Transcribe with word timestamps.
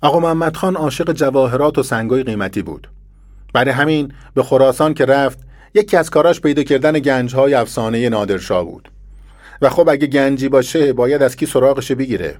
آقا 0.00 0.20
محمد 0.20 0.56
خان 0.56 0.76
عاشق 0.76 1.12
جواهرات 1.12 1.78
و 1.78 1.82
سنگای 1.82 2.22
قیمتی 2.22 2.62
بود. 2.62 2.88
برای 3.52 3.70
همین 3.70 4.12
به 4.34 4.42
خراسان 4.42 4.94
که 4.94 5.04
رفت 5.04 5.38
یکی 5.74 5.96
از 5.96 6.10
کاراش 6.10 6.40
پیدا 6.40 6.62
کردن 6.62 6.92
گنجهای 6.92 7.54
افسانه 7.54 8.08
نادرشاه 8.08 8.64
بود. 8.64 8.90
و 9.62 9.68
خب 9.68 9.88
اگه 9.88 10.06
گنجی 10.06 10.48
باشه 10.48 10.92
باید 10.92 11.22
از 11.22 11.36
کی 11.36 11.46
سراغش 11.46 11.92
بگیره؟ 11.92 12.36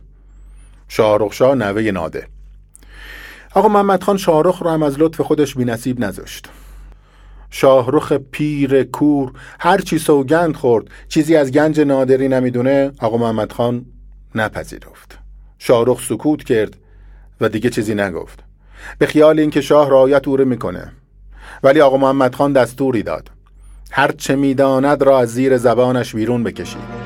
شاهرخ 0.88 1.32
شاه 1.32 1.54
نوه 1.54 1.82
ناده. 1.82 2.26
آقا 3.54 3.68
محمد 3.68 4.02
خان 4.02 4.16
شاهرخ 4.16 4.58
رو 4.58 4.70
هم 4.70 4.82
از 4.82 4.98
لطف 4.98 5.20
خودش 5.20 5.54
بی 5.54 5.64
نصیب 5.64 6.00
نذاشت. 6.00 6.48
شاهرخ 7.50 8.12
پیر 8.12 8.82
کور 8.82 9.32
هر 9.60 9.78
چی 9.78 9.98
سوگند 9.98 10.56
خورد 10.56 10.84
چیزی 11.08 11.36
از 11.36 11.50
گنج 11.52 11.80
نادری 11.80 12.28
نمی‌دونه؟ 12.28 12.92
آقا 12.98 13.16
محمد 13.16 13.52
خان 13.52 13.84
نپذیرفت. 14.34 15.18
شاهرخ 15.58 16.02
سکوت 16.08 16.44
کرد. 16.44 16.76
و 17.40 17.48
دیگه 17.48 17.70
چیزی 17.70 17.94
نگفت. 17.94 18.38
به 18.98 19.06
خیال 19.06 19.38
اینکه 19.40 19.60
شاه 19.60 19.90
رعایت 19.90 20.28
او 20.28 20.36
می‌کنه. 20.36 20.92
ولی 21.62 21.80
آقا 21.80 21.96
محمد 21.96 22.34
خان 22.34 22.52
دستوری 22.52 23.02
داد. 23.02 23.30
هر 23.90 24.12
چه 24.12 24.36
می‌داند 24.36 25.02
را 25.02 25.18
از 25.20 25.28
زیر 25.28 25.56
زبانش 25.56 26.14
بیرون 26.14 26.44
بکشید. 26.44 27.05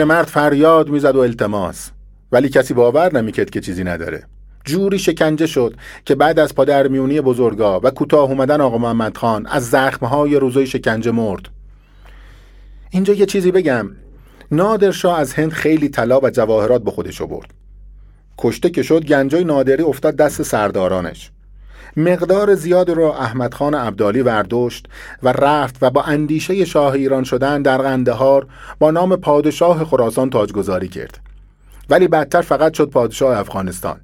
پیرمرد 0.00 0.26
فریاد 0.26 0.88
می‌زد 0.88 1.16
و 1.16 1.18
التماس. 1.18 1.90
ولی 2.32 2.48
کسی 2.48 2.74
باور 2.74 3.14
نمی‌کرد 3.14 3.50
که 3.50 3.60
چیزی 3.60 3.84
نداره. 3.84 4.22
جوری 4.64 4.98
شکنجه 4.98 5.46
شد 5.46 5.74
که 6.04 6.14
بعد 6.14 6.38
از 6.38 6.54
پادرمیونی 6.54 7.20
بزرگا 7.20 7.80
و 7.82 7.90
کوتاه 7.90 8.30
اومدن 8.30 8.60
آقا 8.60 8.78
محمد 8.78 9.16
خان 9.16 9.46
از 9.46 9.70
زخمهای 9.70 10.36
روزای 10.36 10.66
شکنجه 10.66 11.10
مرد. 11.10 11.48
اینجا 12.90 13.14
یه 13.14 13.26
چیزی 13.26 13.50
بگم. 13.50 13.90
نادرشاه 14.50 15.18
از 15.18 15.34
هند 15.34 15.52
خیلی 15.52 15.88
طلا 15.88 16.20
و 16.20 16.30
جواهرات 16.30 16.84
به 16.84 16.90
خودش 16.90 17.22
برد 17.22 17.54
کشته 18.38 18.70
که 18.70 18.82
شد 18.82 19.04
گنجای 19.04 19.44
نادری 19.44 19.82
افتاد 19.82 20.16
دست 20.16 20.42
سردارانش. 20.42 21.30
مقدار 22.00 22.54
زیاد 22.54 22.90
را 22.90 23.18
احمد 23.18 23.54
خان 23.54 23.74
عبدالی 23.74 24.22
ورداشت 24.22 24.86
و 25.22 25.32
رفت 25.32 25.76
و 25.82 25.90
با 25.90 26.02
اندیشه 26.02 26.64
شاه 26.64 26.92
ایران 26.92 27.24
شدن 27.24 27.62
در 27.62 27.78
قندهار 27.78 28.46
با 28.78 28.90
نام 28.90 29.16
پادشاه 29.16 29.84
خراسان 29.84 30.30
تاجگذاری 30.30 30.88
کرد. 30.88 31.18
ولی 31.90 32.08
بعدتر 32.08 32.42
فقط 32.42 32.74
شد 32.74 32.90
پادشاه 32.90 33.38
افغانستان. 33.38 34.00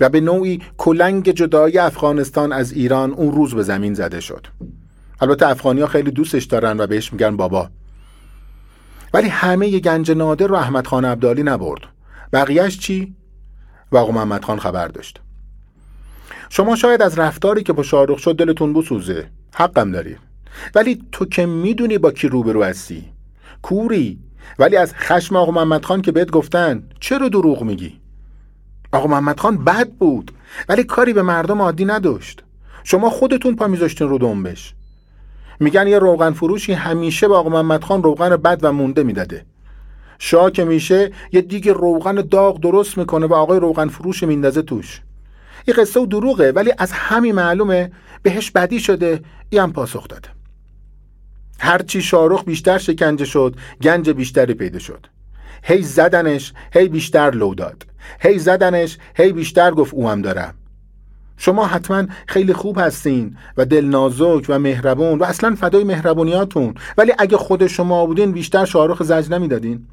و 0.00 0.08
به 0.08 0.20
نوعی 0.20 0.62
کلنگ 0.78 1.30
جدای 1.30 1.78
افغانستان 1.78 2.52
از 2.52 2.72
ایران 2.72 3.12
اون 3.12 3.32
روز 3.34 3.54
به 3.54 3.62
زمین 3.62 3.94
زده 3.94 4.20
شد. 4.20 4.46
البته 5.20 5.48
افغانی 5.48 5.80
ها 5.80 5.86
خیلی 5.86 6.10
دوستش 6.10 6.44
دارن 6.44 6.80
و 6.80 6.86
بهش 6.86 7.12
میگن 7.12 7.36
بابا. 7.36 7.70
ولی 9.14 9.28
همه 9.28 9.78
گنج 9.78 10.10
نادر 10.10 10.46
رو 10.46 10.54
احمد 10.54 10.86
خان 10.86 11.04
عبدالی 11.04 11.42
نبرد. 11.42 11.80
بقیهش 12.32 12.78
چی؟ 12.78 13.14
و 13.92 14.12
محمد 14.12 14.44
خان 14.44 14.58
خبر 14.58 14.88
داشت. 14.88 15.20
شما 16.52 16.76
شاید 16.76 17.02
از 17.02 17.18
رفتاری 17.18 17.62
که 17.62 17.72
با 17.72 17.82
شاهرخ 17.82 18.18
شد 18.18 18.36
دلتون 18.36 18.72
بسوزه. 18.72 19.26
حقم 19.54 19.92
داری. 19.92 20.16
ولی 20.74 21.02
تو 21.12 21.24
که 21.24 21.46
می‌دونی 21.46 21.98
با 21.98 22.10
کی 22.10 22.28
روبرو 22.28 22.62
هستی. 22.62 23.04
کوری. 23.62 24.18
ولی 24.58 24.76
از 24.76 24.94
خشم 24.94 25.36
آقا 25.36 25.52
محمد 25.52 25.84
خان 25.84 26.02
که 26.02 26.12
بهت 26.12 26.30
گفتن 26.30 26.82
چرا 27.00 27.28
دروغ 27.28 27.62
میگی؟ 27.62 28.00
آقا 28.92 29.06
محمد 29.06 29.40
خان 29.40 29.64
بد 29.64 29.88
بود 29.88 30.30
ولی 30.68 30.84
کاری 30.84 31.12
به 31.12 31.22
مردم 31.22 31.62
عادی 31.62 31.84
نداشت. 31.84 32.42
شما 32.84 33.10
خودتون 33.10 33.56
پا 33.56 33.66
میذاشتین 33.66 34.08
رو 34.08 34.18
دنبش. 34.18 34.74
میگن 35.60 35.86
یه 35.86 35.98
روغن 35.98 36.32
فروشی 36.32 36.72
همیشه 36.72 37.28
به 37.28 37.34
آقا 37.34 37.50
محمد 37.50 37.84
خان 37.84 38.02
روغن 38.02 38.36
بد 38.36 38.58
و 38.62 38.72
مونده 38.72 39.02
می‌داده. 39.02 39.44
شاه 40.18 40.50
که 40.50 40.64
میشه 40.64 41.12
یه 41.32 41.40
دیگ 41.40 41.68
روغن 41.68 42.14
داغ 42.14 42.60
درست 42.60 42.98
می‌کنه 42.98 43.26
و 43.26 43.34
آقای 43.34 43.60
روغن 43.60 43.88
فروش 43.88 44.22
میندازه 44.22 44.62
توش. 44.62 45.00
این 45.66 45.76
قصه 45.76 46.00
و 46.00 46.06
دروغه 46.06 46.52
ولی 46.52 46.72
از 46.78 46.92
همین 46.92 47.34
معلومه 47.34 47.90
بهش 48.22 48.50
بدی 48.50 48.80
شده 48.80 49.20
ای 49.50 49.58
هم 49.58 49.72
پاسخ 49.72 50.08
داده. 50.08 50.28
هرچی 51.58 52.02
شارخ 52.02 52.44
بیشتر 52.44 52.78
شکنجه 52.78 53.24
شد 53.24 53.56
گنج 53.82 54.10
بیشتری 54.10 54.54
پیدا 54.54 54.78
شد. 54.78 55.06
هی 55.62 55.82
زدنش 55.82 56.52
هی 56.72 56.88
بیشتر 56.88 57.30
لو 57.30 57.54
داد. 57.54 57.86
هی 58.20 58.38
زدنش 58.38 58.98
هی 59.14 59.32
بیشتر 59.32 59.70
گفت 59.70 59.94
او 59.94 60.08
هم 60.08 60.22
دارم. 60.22 60.54
شما 61.36 61.66
حتما 61.66 62.06
خیلی 62.26 62.52
خوب 62.52 62.78
هستین 62.78 63.36
و 63.56 63.64
دل 63.64 63.84
نازک 63.84 64.46
و 64.48 64.58
مهربون 64.58 65.18
و 65.18 65.24
اصلا 65.24 65.54
فدای 65.54 65.84
مهربونیاتون. 65.84 66.74
ولی 66.98 67.12
اگه 67.18 67.36
خود 67.36 67.66
شما 67.66 68.06
بودین 68.06 68.32
بیشتر 68.32 68.64
شارخ 68.64 69.02
زج 69.02 69.30
نمی‌دادین. 69.30 69.86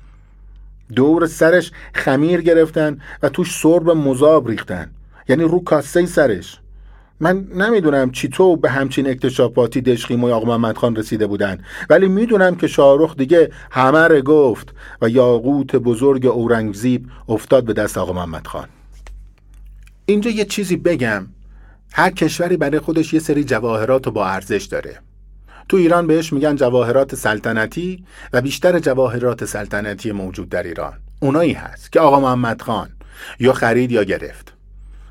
دور 0.95 1.27
سرش 1.27 1.71
خمیر 1.93 2.41
گرفتن 2.41 2.99
و 3.23 3.29
توش 3.29 3.59
سرب 3.59 3.89
مذاب 3.89 4.47
ریختن. 4.47 4.91
یعنی 5.29 5.43
رو 5.43 5.63
کاسه 5.63 6.05
سرش. 6.05 6.59
من 7.19 7.47
نمی‌دونم 7.55 8.11
چی 8.11 8.29
تو 8.29 8.55
به 8.55 8.69
همچین 8.69 9.09
اکتشافاتی 9.09 9.81
دشقیم 9.81 10.23
و 10.23 10.33
آقا 10.33 10.45
محمد 10.45 10.77
خان 10.77 10.95
رسیده 10.95 11.27
بودن. 11.27 11.57
ولی 11.89 12.07
می‌دونم 12.07 12.55
که 12.55 12.67
شاهرخ 12.67 13.15
دیگه 13.15 13.51
همه 13.71 14.21
گفت 14.21 14.73
و 15.01 15.09
یاقوت 15.09 15.75
بزرگ 15.75 16.25
اورنگزیب 16.25 17.07
افتاد 17.29 17.65
به 17.65 17.73
دست 17.73 17.97
آقا 17.97 18.13
محمد 18.13 18.47
خان. 18.47 18.67
اینجا 20.05 20.31
یه 20.31 20.45
چیزی 20.45 20.75
بگم. 20.75 21.27
هر 21.93 22.09
کشوری 22.09 22.57
برای 22.57 22.79
خودش 22.79 23.13
یه 23.13 23.19
سری 23.19 23.43
جواهرات 23.43 24.07
و 24.07 24.11
با 24.11 24.27
ارزش 24.27 24.63
داره. 24.63 24.99
تو 25.69 25.77
ایران 25.77 26.07
بهش 26.07 26.33
میگن 26.33 26.55
جواهرات 26.55 27.15
سلطنتی 27.15 28.03
و 28.33 28.41
بیشتر 28.41 28.79
جواهرات 28.79 29.45
سلطنتی 29.45 30.11
موجود 30.11 30.49
در 30.49 30.63
ایران. 30.63 30.93
اونایی 31.19 31.53
هست 31.53 31.91
که 31.91 31.99
آقا 31.99 32.19
محمد 32.19 32.61
خان 32.61 32.89
یا 33.39 33.53
خرید 33.53 33.91
یا 33.91 34.03
گرفت. 34.03 34.56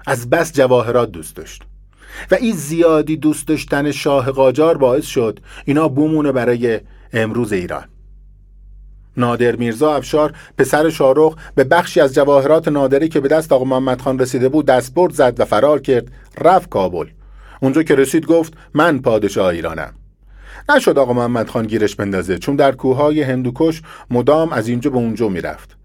از 0.06 0.30
بس 0.30 0.52
جواهرات 0.52 1.10
دوست 1.10 1.36
داشت. 1.36 1.62
و 2.30 2.34
این 2.34 2.56
زیادی 2.56 3.16
دوست 3.16 3.48
داشتن 3.48 3.92
شاه 3.92 4.30
قاجار 4.30 4.78
باعث 4.78 5.04
شد 5.04 5.40
اینا 5.64 5.88
بومونه 5.88 6.32
برای 6.32 6.80
امروز 7.12 7.52
ایران. 7.52 7.84
نادر 9.16 9.56
میرزا 9.56 9.94
افشار 9.94 10.32
پسر 10.58 10.90
شارخ 10.90 11.34
به 11.54 11.64
بخشی 11.64 12.00
از 12.00 12.14
جواهرات 12.14 12.68
نادری 12.68 13.08
که 13.08 13.20
به 13.20 13.28
دست 13.28 13.52
آقا 13.52 13.64
محمد 13.64 14.00
خان 14.00 14.18
رسیده 14.18 14.48
بود 14.48 14.66
دستبرد 14.66 15.12
زد 15.12 15.40
و 15.40 15.44
فرار 15.44 15.80
کرد 15.80 16.12
رفت 16.40 16.68
کابل. 16.68 17.06
اونجا 17.60 17.82
که 17.82 17.94
رسید 17.94 18.26
گفت 18.26 18.54
من 18.74 18.98
پادشاه 18.98 19.46
ایرانم. 19.46 19.94
نشد 20.76 20.98
آقا 20.98 21.12
محمد 21.12 21.48
خان 21.48 21.66
گیرش 21.66 21.96
بندازه 21.96 22.38
چون 22.38 22.56
در 22.56 22.72
کوههای 22.72 23.22
هندوکش 23.22 23.82
مدام 24.10 24.52
از 24.52 24.68
اینجا 24.68 24.90
به 24.90 24.96
اونجا 24.96 25.28
می‌رفت. 25.28 25.75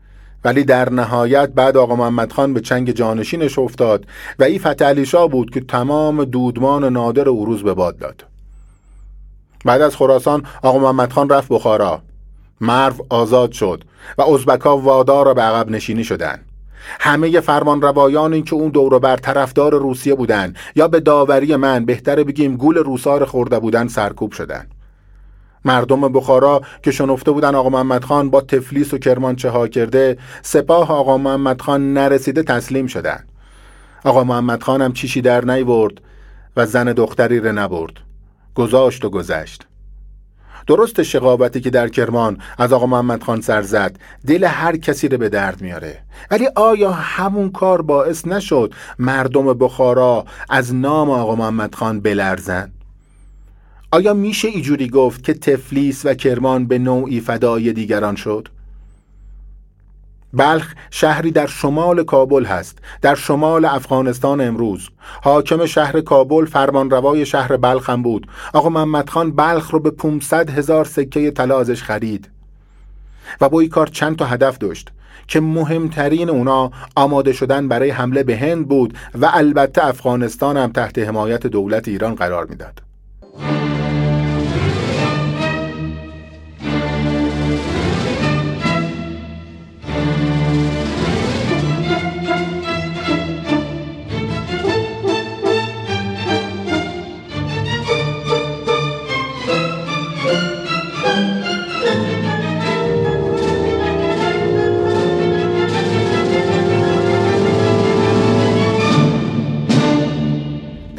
ولی 0.43 0.63
در 0.63 0.89
نهایت 0.89 1.49
بعد 1.49 1.77
آقا 1.77 1.95
محمد 1.95 2.31
خان 2.31 2.53
به 2.53 2.61
چنگ 2.61 2.91
جانشینش 2.91 3.59
افتاد 3.59 4.05
و 4.39 4.43
این 4.43 4.59
فتح 4.59 5.03
شاه 5.03 5.27
بود 5.27 5.49
که 5.49 5.61
تمام 5.61 6.25
دودمان 6.25 6.83
نادر 6.83 7.23
روز 7.23 7.63
به 7.63 7.73
باد 7.73 7.97
داد. 7.97 8.23
بعد 9.65 9.81
از 9.81 9.95
خراسان 9.95 10.45
آقا 10.61 10.79
محمد 10.79 11.13
خان 11.13 11.29
رفت 11.29 11.49
بخارا. 11.49 12.01
مرو 12.61 13.05
آزاد 13.09 13.51
شد 13.51 13.83
و 14.17 14.21
ازبکا 14.21 14.77
وادار 14.77 15.25
را 15.25 15.33
به 15.33 15.41
عقب 15.41 15.69
نشینی 15.69 16.03
شدند 16.03 16.45
همه 16.99 17.39
فرمان 17.39 17.81
روایانی 17.81 18.41
که 18.41 18.53
اون 18.53 18.69
دور 18.69 18.99
بر 18.99 19.15
طرفدار 19.15 19.73
روسیه 19.73 20.15
بودن 20.15 20.53
یا 20.75 20.87
به 20.87 20.99
داوری 20.99 21.55
من 21.55 21.85
بهتره 21.85 22.23
بگیم 22.23 22.57
گول 22.57 22.77
روسار 22.77 23.25
خورده 23.25 23.59
بودن 23.59 23.87
سرکوب 23.87 24.31
شدن. 24.31 24.67
مردم 25.65 26.01
بخارا 26.01 26.61
که 26.83 26.91
شنفته 26.91 27.31
بودن 27.31 27.55
آقا 27.55 27.69
محمد 27.69 28.03
خان 28.03 28.29
با 28.29 28.41
تفلیس 28.41 28.93
و 28.93 28.97
کرمانچه 28.97 29.49
ها 29.49 29.67
کرده 29.67 30.17
سپاه 30.41 30.91
آقا 30.91 31.17
محمد 31.17 31.61
خان 31.61 31.93
نرسیده 31.93 32.43
تسلیم 32.43 32.87
شدن. 32.87 33.23
آقا 34.05 34.23
محمد 34.23 34.63
خان 34.63 34.81
هم 34.81 34.93
چیشی 34.93 35.21
در 35.21 35.45
نیورد 35.45 35.93
و 36.57 36.65
زن 36.65 36.93
دختری 36.93 37.39
ره 37.39 37.51
نبرد. 37.51 37.93
گذاشت 38.55 39.05
و 39.05 39.09
گذشت. 39.09 39.67
درست 40.67 41.03
شقاوتی 41.03 41.61
که 41.61 41.69
در 41.69 41.87
کرمان 41.87 42.37
از 42.57 42.73
آقا 42.73 42.85
محمد 42.85 43.23
خان 43.23 43.41
سر 43.41 43.61
زد 43.61 43.99
دل 44.27 44.43
هر 44.43 44.77
کسی 44.77 45.07
رو 45.07 45.17
به 45.17 45.29
درد 45.29 45.61
میاره. 45.61 45.99
ولی 46.31 46.47
آیا 46.55 46.91
همون 46.91 47.51
کار 47.51 47.81
باعث 47.81 48.27
نشد 48.27 48.73
مردم 48.99 49.53
بخارا 49.53 50.25
از 50.49 50.75
نام 50.75 51.09
آقا 51.09 51.35
محمد 51.35 51.75
خان 51.75 51.99
بلرزن؟ 51.99 52.71
آیا 53.93 54.13
میشه 54.13 54.47
ایجوری 54.47 54.89
گفت 54.89 55.23
که 55.23 55.33
تفلیس 55.33 56.05
و 56.05 56.13
کرمان 56.13 56.65
به 56.65 56.79
نوعی 56.79 57.21
فدای 57.21 57.73
دیگران 57.73 58.15
شد؟ 58.15 58.47
بلخ 60.33 60.73
شهری 60.91 61.31
در 61.31 61.47
شمال 61.47 62.03
کابل 62.03 62.45
هست 62.45 62.77
در 63.01 63.15
شمال 63.15 63.65
افغانستان 63.65 64.41
امروز 64.41 64.89
حاکم 65.21 65.65
شهر 65.65 66.01
کابل 66.01 66.45
فرمانروای 66.45 67.25
شهر 67.25 67.57
بلخ 67.57 67.89
هم 67.89 68.01
بود 68.01 68.27
آقا 68.53 68.69
محمد 68.69 69.09
خان 69.09 69.31
بلخ 69.31 69.71
رو 69.71 69.79
به 69.79 69.91
500 69.91 70.49
هزار 70.49 70.85
سکه 70.85 71.31
طلا 71.31 71.59
ازش 71.59 71.83
خرید 71.83 72.29
و 73.41 73.49
با 73.49 73.59
این 73.59 73.69
کار 73.69 73.87
چند 73.87 74.15
تا 74.15 74.25
هدف 74.25 74.57
داشت 74.57 74.89
که 75.27 75.39
مهمترین 75.39 76.29
اونا 76.29 76.71
آماده 76.95 77.33
شدن 77.33 77.67
برای 77.67 77.89
حمله 77.89 78.23
به 78.23 78.37
هند 78.37 78.67
بود 78.67 78.97
و 79.21 79.29
البته 79.33 79.85
افغانستان 79.85 80.57
هم 80.57 80.71
تحت 80.71 80.99
حمایت 80.99 81.47
دولت 81.47 81.87
ایران 81.87 82.15
قرار 82.15 82.45
می‌داد. 82.45 82.90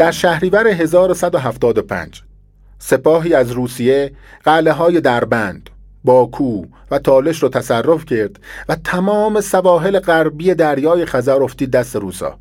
در 0.03 0.11
شهریور 0.11 0.67
1175 0.67 2.23
سپاهی 2.79 3.35
از 3.35 3.51
روسیه 3.51 4.13
قلعه 4.45 4.73
های 4.73 5.01
دربند، 5.01 5.71
باکو 6.05 6.65
و 6.91 6.99
تالش 6.99 7.43
رو 7.43 7.49
تصرف 7.49 8.05
کرد 8.05 8.39
و 8.69 8.77
تمام 8.85 9.41
سواحل 9.41 9.99
غربی 9.99 10.55
دریای 10.55 11.07
خزر 11.07 11.43
افتید 11.43 11.71
دست 11.71 11.97
روسا. 11.97 12.39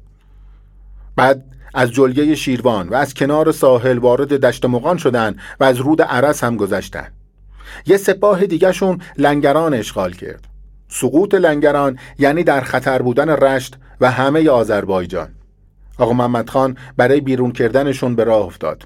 بعد 1.15 1.43
از 1.73 1.91
جلگه 1.91 2.35
شیروان 2.35 2.89
و 2.89 2.95
از 2.95 3.13
کنار 3.13 3.51
ساحل 3.51 3.97
وارد 3.97 4.33
دشت 4.33 4.65
مقان 4.65 4.97
شدن 4.97 5.35
و 5.59 5.63
از 5.63 5.77
رود 5.77 6.01
عرس 6.01 6.43
هم 6.43 6.57
گذشتن 6.57 7.07
یه 7.85 7.97
سپاه 7.97 8.45
دیگهشون 8.45 9.01
لنگران 9.17 9.73
اشغال 9.73 10.13
کرد. 10.13 10.47
سقوط 10.87 11.33
لنگران 11.33 11.99
یعنی 12.19 12.43
در 12.43 12.61
خطر 12.61 13.01
بودن 13.01 13.29
رشت 13.29 13.77
و 14.01 14.11
همه 14.11 14.49
آذربایجان. 14.49 15.29
آقا 16.01 16.13
محمد 16.13 16.49
خان 16.49 16.77
برای 16.97 17.21
بیرون 17.21 17.51
کردنشون 17.51 18.15
به 18.15 18.23
راه 18.23 18.45
افتاد. 18.45 18.83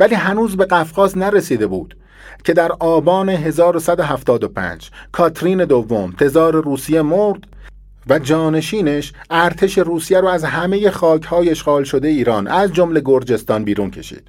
ولی 0.00 0.14
هنوز 0.14 0.56
به 0.56 0.64
قفقاز 0.64 1.18
نرسیده 1.18 1.66
بود 1.66 1.96
که 2.44 2.52
در 2.52 2.72
آبان 2.72 3.28
1175 3.28 4.90
کاترین 5.12 5.64
دوم 5.64 6.12
تزار 6.12 6.64
روسیه 6.64 7.02
مرد 7.02 7.40
و 8.08 8.18
جانشینش 8.18 9.12
ارتش 9.30 9.78
روسیه 9.78 10.20
رو 10.20 10.28
از 10.28 10.44
همه 10.44 10.90
خاکهای 10.90 11.50
اشغال 11.50 11.84
شده 11.84 12.08
ایران 12.08 12.46
از 12.46 12.72
جمله 12.72 13.02
گرجستان 13.04 13.64
بیرون 13.64 13.90
کشید. 13.90 14.28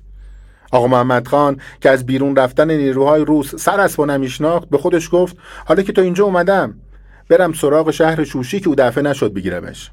آقا 0.72 0.88
محمد 0.88 1.28
خان 1.28 1.58
که 1.82 1.90
از 1.90 2.06
بیرون 2.06 2.36
رفتن 2.36 2.72
نیروهای 2.72 3.26
روس 3.26 3.56
سر 3.56 3.80
از 3.80 4.00
نمیشناخت 4.00 4.70
به 4.70 4.78
خودش 4.78 5.10
گفت 5.12 5.38
حالا 5.66 5.84
که 5.84 5.94
تو 5.94 6.02
اینجا 6.02 6.26
اومدم 6.26 6.74
برم 7.30 7.54
سراغ 7.54 7.92
شهر 7.92 8.24
شوشی 8.24 8.60
که 8.60 8.68
او 8.68 8.76
دفعه 8.76 9.04
نشد 9.04 9.34
بگیرمش. 9.34 9.92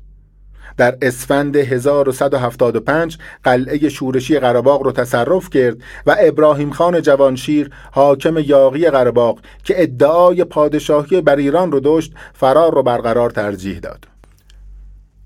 در 0.77 0.99
اسفند 1.03 1.57
1175 1.57 3.19
قلعه 3.45 3.89
شورشی 3.89 4.39
قرباق 4.39 4.83
رو 4.83 4.93
تصرف 4.93 5.51
کرد 5.51 5.77
و 6.07 6.17
ابراهیم 6.21 6.71
خان 6.71 7.03
جوانشیر 7.03 7.71
حاکم 7.93 8.39
یاغی 8.39 8.91
قرباق 8.91 9.39
که 9.65 9.83
ادعای 9.83 10.45
پادشاهی 10.45 11.21
بر 11.21 11.37
ایران 11.37 11.73
رو 11.73 11.81
داشت 11.81 12.13
فرار 12.35 12.75
رو 12.75 12.83
برقرار 12.83 13.31
ترجیح 13.31 13.79
داد. 13.79 14.09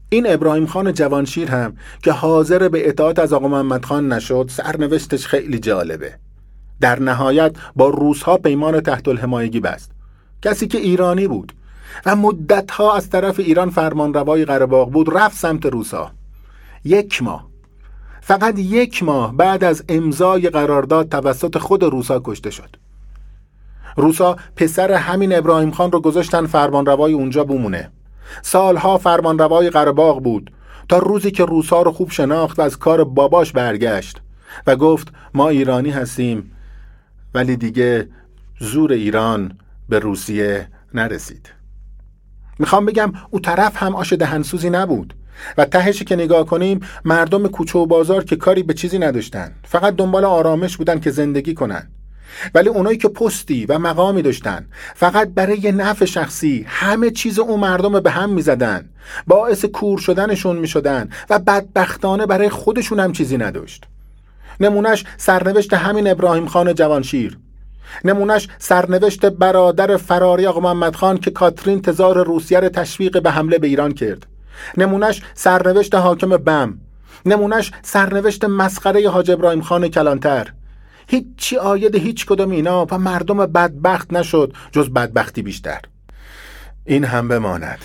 این 0.09 0.25
ابراهیم 0.29 0.67
خان 0.67 0.93
جوانشیر 0.93 1.51
هم 1.51 1.77
که 2.03 2.13
حاضر 2.13 2.69
به 2.69 2.89
اطاعت 2.89 3.19
از 3.19 3.33
آقا 3.33 3.49
محمد 3.49 3.85
خان 3.85 4.13
نشد 4.13 4.51
سرنوشتش 4.51 5.27
خیلی 5.27 5.59
جالبه. 5.59 6.15
در 6.81 7.01
نهایت 7.01 7.57
با 7.77 7.89
روسها 7.89 8.37
پیمان 8.37 8.81
تحت 8.81 9.09
الحمایگی 9.09 9.61
بست. 9.61 9.91
کسی 10.43 10.67
که 10.67 10.79
ایرانی 10.79 11.29
بود. 11.29 11.53
و 12.07 12.17
مدتها 12.17 12.97
از 12.97 13.11
طرف 13.11 13.41
ایران 13.41 13.71
فرمان 13.71 14.15
روای 14.15 14.45
قرباغ 14.45 14.91
بود 14.91 15.17
رفت 15.17 15.37
سمت 15.37 15.67
روسا. 15.67 16.11
یک 16.85 17.23
ماه. 17.23 17.47
فقط 18.21 18.59
یک 18.59 19.03
ماه 19.03 19.37
بعد 19.37 19.65
از 19.65 19.85
امضای 19.89 20.51
قرارداد 20.51 21.09
توسط 21.09 21.59
خود 21.59 21.83
روسا 21.83 22.21
کشته 22.25 22.51
شد. 22.51 22.77
روسا 23.97 24.37
پسر 24.57 24.93
همین 24.93 25.35
ابراهیم 25.35 25.71
خان 25.71 25.93
رو 25.93 26.01
گذاشتن 26.01 26.47
فرمانروای 26.47 27.13
اونجا 27.13 27.45
بمونه. 27.45 27.91
سالها 28.43 28.99
فرمانروای 28.99 29.71
قرباغ 29.71 30.23
بود 30.23 30.51
تا 30.89 30.99
روزی 30.99 31.31
که 31.31 31.45
روسا 31.45 31.83
رو 31.83 31.93
خوب 31.93 32.11
شناخت 32.11 32.59
و 32.59 32.63
از 32.63 32.79
کار 32.79 33.05
باباش 33.05 33.53
برگشت 33.53 34.21
و 34.67 34.77
گفت 34.77 35.09
ما 35.35 35.49
ایرانی 35.49 35.91
هستیم 35.91 36.51
ولی 37.35 37.57
دیگه 37.57 38.09
زور 38.61 38.93
ایران 38.93 39.59
به 39.89 39.99
روسیه 39.99 40.69
نرسید. 40.95 41.49
می‌خوام 42.59 42.87
بگم 42.87 43.13
او 43.31 43.41
طرف 43.41 43.83
هم 43.83 43.97
آش 43.97 44.13
دهنسوزی 44.13 44.71
نبود. 44.71 45.15
و 45.59 45.65
تهش 45.65 46.03
که 46.03 46.17
نگاه 46.17 46.47
کنیم 46.47 46.81
مردم 47.05 47.49
کوچه 47.49 47.79
و 47.79 47.87
بازار 47.87 48.25
که 48.25 48.37
کاری 48.37 48.63
به 48.63 48.75
چیزی 48.75 48.99
نداشتن. 48.99 49.53
فقط 49.65 49.97
دنبال 49.97 50.25
آرامش 50.25 50.77
بودن 50.77 51.01
که 51.01 51.11
زندگی 51.11 51.55
کنن. 51.55 51.89
ولی 52.55 52.69
اونایی 52.69 52.99
که 52.99 53.09
پستی 53.09 53.67
و 53.67 53.79
مقامی 53.79 54.23
داشتن 54.23 54.67
فقط 54.95 55.29
برای 55.29 55.73
نفع 55.73 56.05
شخصی 56.05 56.65
همه 56.69 57.11
چیز 57.11 57.39
اون 57.39 57.61
مردم 57.61 58.01
به 58.01 58.11
هم 58.11 58.31
می‌زدن. 58.31 58.89
باعث 59.27 59.65
کور 59.65 59.99
شدنشون 59.99 60.57
می‌شدن 60.57 61.09
و 61.31 61.39
بدبختانه 61.39 62.27
برای 62.27 62.49
خودشون 62.49 63.01
هم 63.01 63.13
چیزی 63.13 63.39
نداشت. 63.39 63.85
نمونش 64.61 65.05
سرنوشت 65.17 65.75
همین 65.75 66.11
ابراهیم 66.11 66.47
خان 66.47 66.75
جوانشیر. 66.75 67.39
نمونش 68.05 68.49
سرنوشت 68.59 69.27
برادر 69.27 69.97
فراری 69.97 70.47
آقا 70.47 70.61
محمد 70.61 70.97
خان 70.97 71.19
که 71.19 71.31
کاترین 71.31 71.83
تزار 71.83 72.27
روسیه 72.27 72.61
را 72.61 72.69
تشویق 72.69 73.23
به 73.23 73.31
حمله 73.31 73.59
به 73.59 73.67
ایران 73.67 73.93
کرد. 73.93 74.27
نمونش 74.77 75.23
سرنوشت 75.35 75.95
حاکم 75.95 76.37
بم. 76.37 76.79
نمونش 77.27 77.73
سرنوشت 77.83 78.45
مسخره 78.45 79.11
حاج 79.11 79.31
ابراهیم 79.31 79.63
خان 79.63 79.89
کلانتر. 79.89 80.53
هیچی 81.09 81.57
آید 81.57 81.95
هیچ 81.95 82.27
کدوم 82.27 82.51
اینا 82.51 82.87
و 82.91 82.99
مردم 82.99 83.47
بدبخت 83.47 84.13
نشد 84.13 84.53
جز 84.73 84.91
بدبختی 84.91 85.43
بیشتر. 85.43 85.81
این 86.85 87.05
هم 87.05 87.29
بماند. 87.29 87.79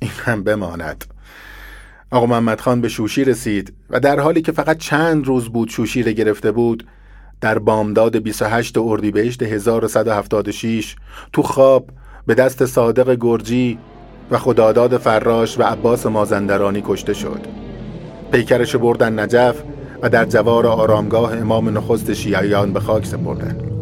این 0.00 0.10
هم 0.24 0.42
بماند. 0.42 1.04
آقا 2.10 2.26
محمد 2.26 2.60
خان 2.60 2.80
به 2.80 2.88
شوشی 2.88 3.24
رسید 3.24 3.74
و 3.90 4.00
در 4.00 4.20
حالی 4.20 4.42
که 4.42 4.52
فقط 4.52 4.78
چند 4.78 5.26
روز 5.26 5.48
بود 5.48 5.68
شوشی 5.68 6.02
را 6.02 6.12
گرفته 6.12 6.52
بود 6.52 6.86
در 7.40 7.58
بامداد 7.58 8.16
28 8.16 8.78
اردیبهشت 8.78 9.42
1176 9.42 10.96
تو 11.32 11.42
خواب 11.42 11.84
به 12.26 12.34
دست 12.34 12.66
صادق 12.66 13.16
گرجی 13.20 13.78
و 14.30 14.38
خداداد 14.38 14.96
فراش 14.96 15.58
و 15.58 15.62
عباس 15.62 16.06
مازندرانی 16.06 16.82
کشته 16.86 17.14
شد. 17.14 17.40
پیکرش 18.32 18.76
بردن 18.76 19.18
نجف 19.20 19.62
و 20.02 20.08
در 20.08 20.24
جوار 20.24 20.66
آرامگاه 20.66 21.36
امام 21.36 21.78
نخست 21.78 22.12
شیعیان 22.12 22.72
به 22.72 22.80
خاک 22.80 23.06
سپردند 23.06 23.77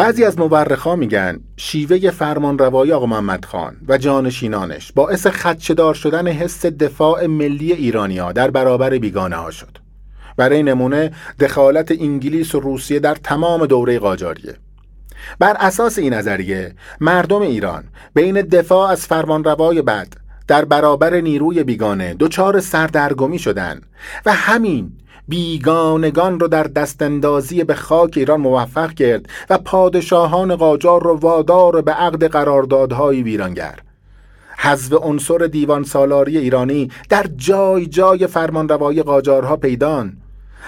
بعضی 0.00 0.24
از 0.24 0.38
مورخا 0.38 0.96
میگن 0.96 1.40
شیوه 1.56 2.10
فرمان 2.10 2.58
روایی 2.58 2.92
آقا 2.92 3.06
محمد 3.06 3.44
خان 3.44 3.76
و 3.88 3.98
جانشینانش 3.98 4.92
باعث 4.92 5.26
خدشدار 5.26 5.94
شدن 5.94 6.28
حس 6.28 6.66
دفاع 6.66 7.26
ملی 7.26 7.72
ایرانیا 7.72 8.32
در 8.32 8.50
برابر 8.50 8.98
بیگانه 8.98 9.36
ها 9.36 9.50
شد 9.50 9.78
برای 10.36 10.62
نمونه 10.62 11.10
دخالت 11.40 11.90
انگلیس 11.90 12.54
و 12.54 12.60
روسیه 12.60 12.98
در 12.98 13.14
تمام 13.14 13.66
دوره 13.66 13.98
قاجاریه. 13.98 14.54
بر 15.38 15.56
اساس 15.60 15.98
این 15.98 16.14
نظریه 16.14 16.74
مردم 17.00 17.42
ایران 17.42 17.84
بین 18.14 18.40
دفاع 18.40 18.90
از 18.90 19.06
فرمانروای 19.06 19.82
بد 19.82 20.08
در 20.48 20.64
برابر 20.64 21.20
نیروی 21.20 21.62
بیگانه 21.62 22.16
دچار 22.18 22.60
سردرگمی 22.60 23.38
شدن 23.38 23.80
و 24.26 24.32
همین 24.32 24.92
بیگانگان 25.30 26.40
رو 26.40 26.48
در 26.48 26.62
دستاندازی 26.62 27.64
به 27.64 27.74
خاک 27.74 28.12
ایران 28.16 28.40
موفق 28.40 28.94
کرد 28.94 29.28
و 29.50 29.58
پادشاهان 29.58 30.56
قاجار 30.56 31.02
رو 31.02 31.16
وادار 31.16 31.82
به 31.82 31.92
عقد 31.92 32.24
قراردادهای 32.24 33.22
ویرانگر. 33.22 33.78
حذف 34.58 34.92
عنصر 34.92 35.38
دیوان 35.38 35.84
سالاری 35.84 36.38
ایرانی 36.38 36.90
در 37.08 37.26
جای 37.36 37.86
جای 37.86 38.26
فرمانروایی 38.26 39.02
قاجارها 39.02 39.56
پیدان. 39.56 40.16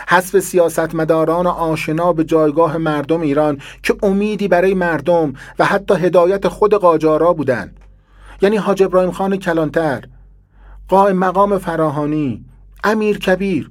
حذف 0.08 0.38
سیاستمداران 0.38 1.46
آشنا 1.46 2.12
به 2.12 2.24
جایگاه 2.24 2.76
مردم 2.76 3.20
ایران 3.20 3.60
که 3.82 3.94
امیدی 4.02 4.48
برای 4.48 4.74
مردم 4.74 5.32
و 5.58 5.64
حتی 5.64 5.94
هدایت 5.94 6.48
خود 6.48 6.74
قاجارا 6.74 7.32
بودند 7.32 7.76
یعنی 8.42 8.56
حاج 8.56 8.82
ابراهیم 8.82 9.10
خان 9.10 9.36
کلانتر 9.36 10.04
قائم 10.88 11.18
مقام 11.18 11.58
فراهانی 11.58 12.44
امیر 12.84 13.18
کبیر 13.18 13.70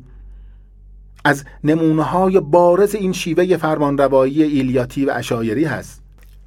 از 1.24 1.46
نمونه 1.64 2.04
های 2.04 2.40
بارز 2.40 2.96
این 2.96 3.14
شیوه 3.14 3.58
فرمانروایی 3.58 4.44
ایلیاتی 4.44 5.06
و 5.06 5.12
اشایری 5.16 5.66
هست. 5.66 6.02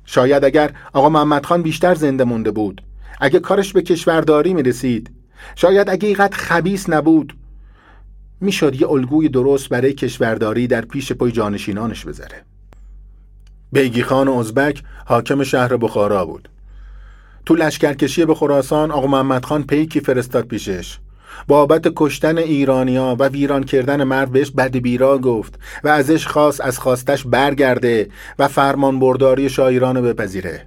شاید 0.05 0.45
اگر 0.45 0.73
آقا 0.93 1.09
محمد 1.09 1.47
خان 1.47 1.63
بیشتر 1.63 1.95
زنده 1.95 2.25
مونده 2.25 2.51
بود 2.51 2.83
اگه 3.21 3.41
کارش 3.41 3.73
به 3.73 3.83
کشورداری 3.83 4.55
می 4.55 4.63
رسید 4.63 5.11
شاید 5.55 5.91
اگه 5.91 6.09
اینقدر 6.09 6.37
خبیس 6.37 6.89
نبود 6.89 7.37
می‌شد 8.41 8.81
یه 8.81 8.91
الگوی 8.91 9.29
درست 9.29 9.69
برای 9.69 9.93
کشورداری 9.93 10.67
در 10.67 10.81
پیش 10.81 11.13
پای 11.13 11.33
جانشینانش 11.33 12.05
بذاره. 12.05 12.43
بیگی 13.73 14.03
خان 14.03 14.29
ازبک 14.29 14.83
حاکم 15.07 15.43
شهر 15.43 15.77
بخارا 15.77 16.27
بود. 16.27 16.49
تو 17.47 17.55
لشکرکشی 17.55 18.25
به 18.25 18.35
خراسان 18.35 18.91
آقا 18.91 19.07
محمد 19.07 19.45
خان 19.45 19.63
پیکی 19.63 20.01
فرستاد 20.01 20.47
پیشش. 20.47 20.99
بابت 21.49 21.93
کشتن 21.97 22.39
ایرانیا 22.39 23.17
و 23.19 23.29
ویران 23.29 23.65
کردن 23.65 24.05
مرد 24.05 24.33
بهش 24.33 24.51
بد 24.51 24.77
بیرا 24.77 25.19
گفت 25.19 25.59
و 25.85 25.89
ازش 25.89 26.27
خواست 26.27 26.61
از 26.61 26.79
خواستش 26.79 27.27
برگرده 27.27 28.09
و 28.39 28.49
فرمان 28.49 28.99
برداری 28.99 29.49
شاه 29.49 29.67
ایران 29.67 30.03
بپذیره. 30.03 30.67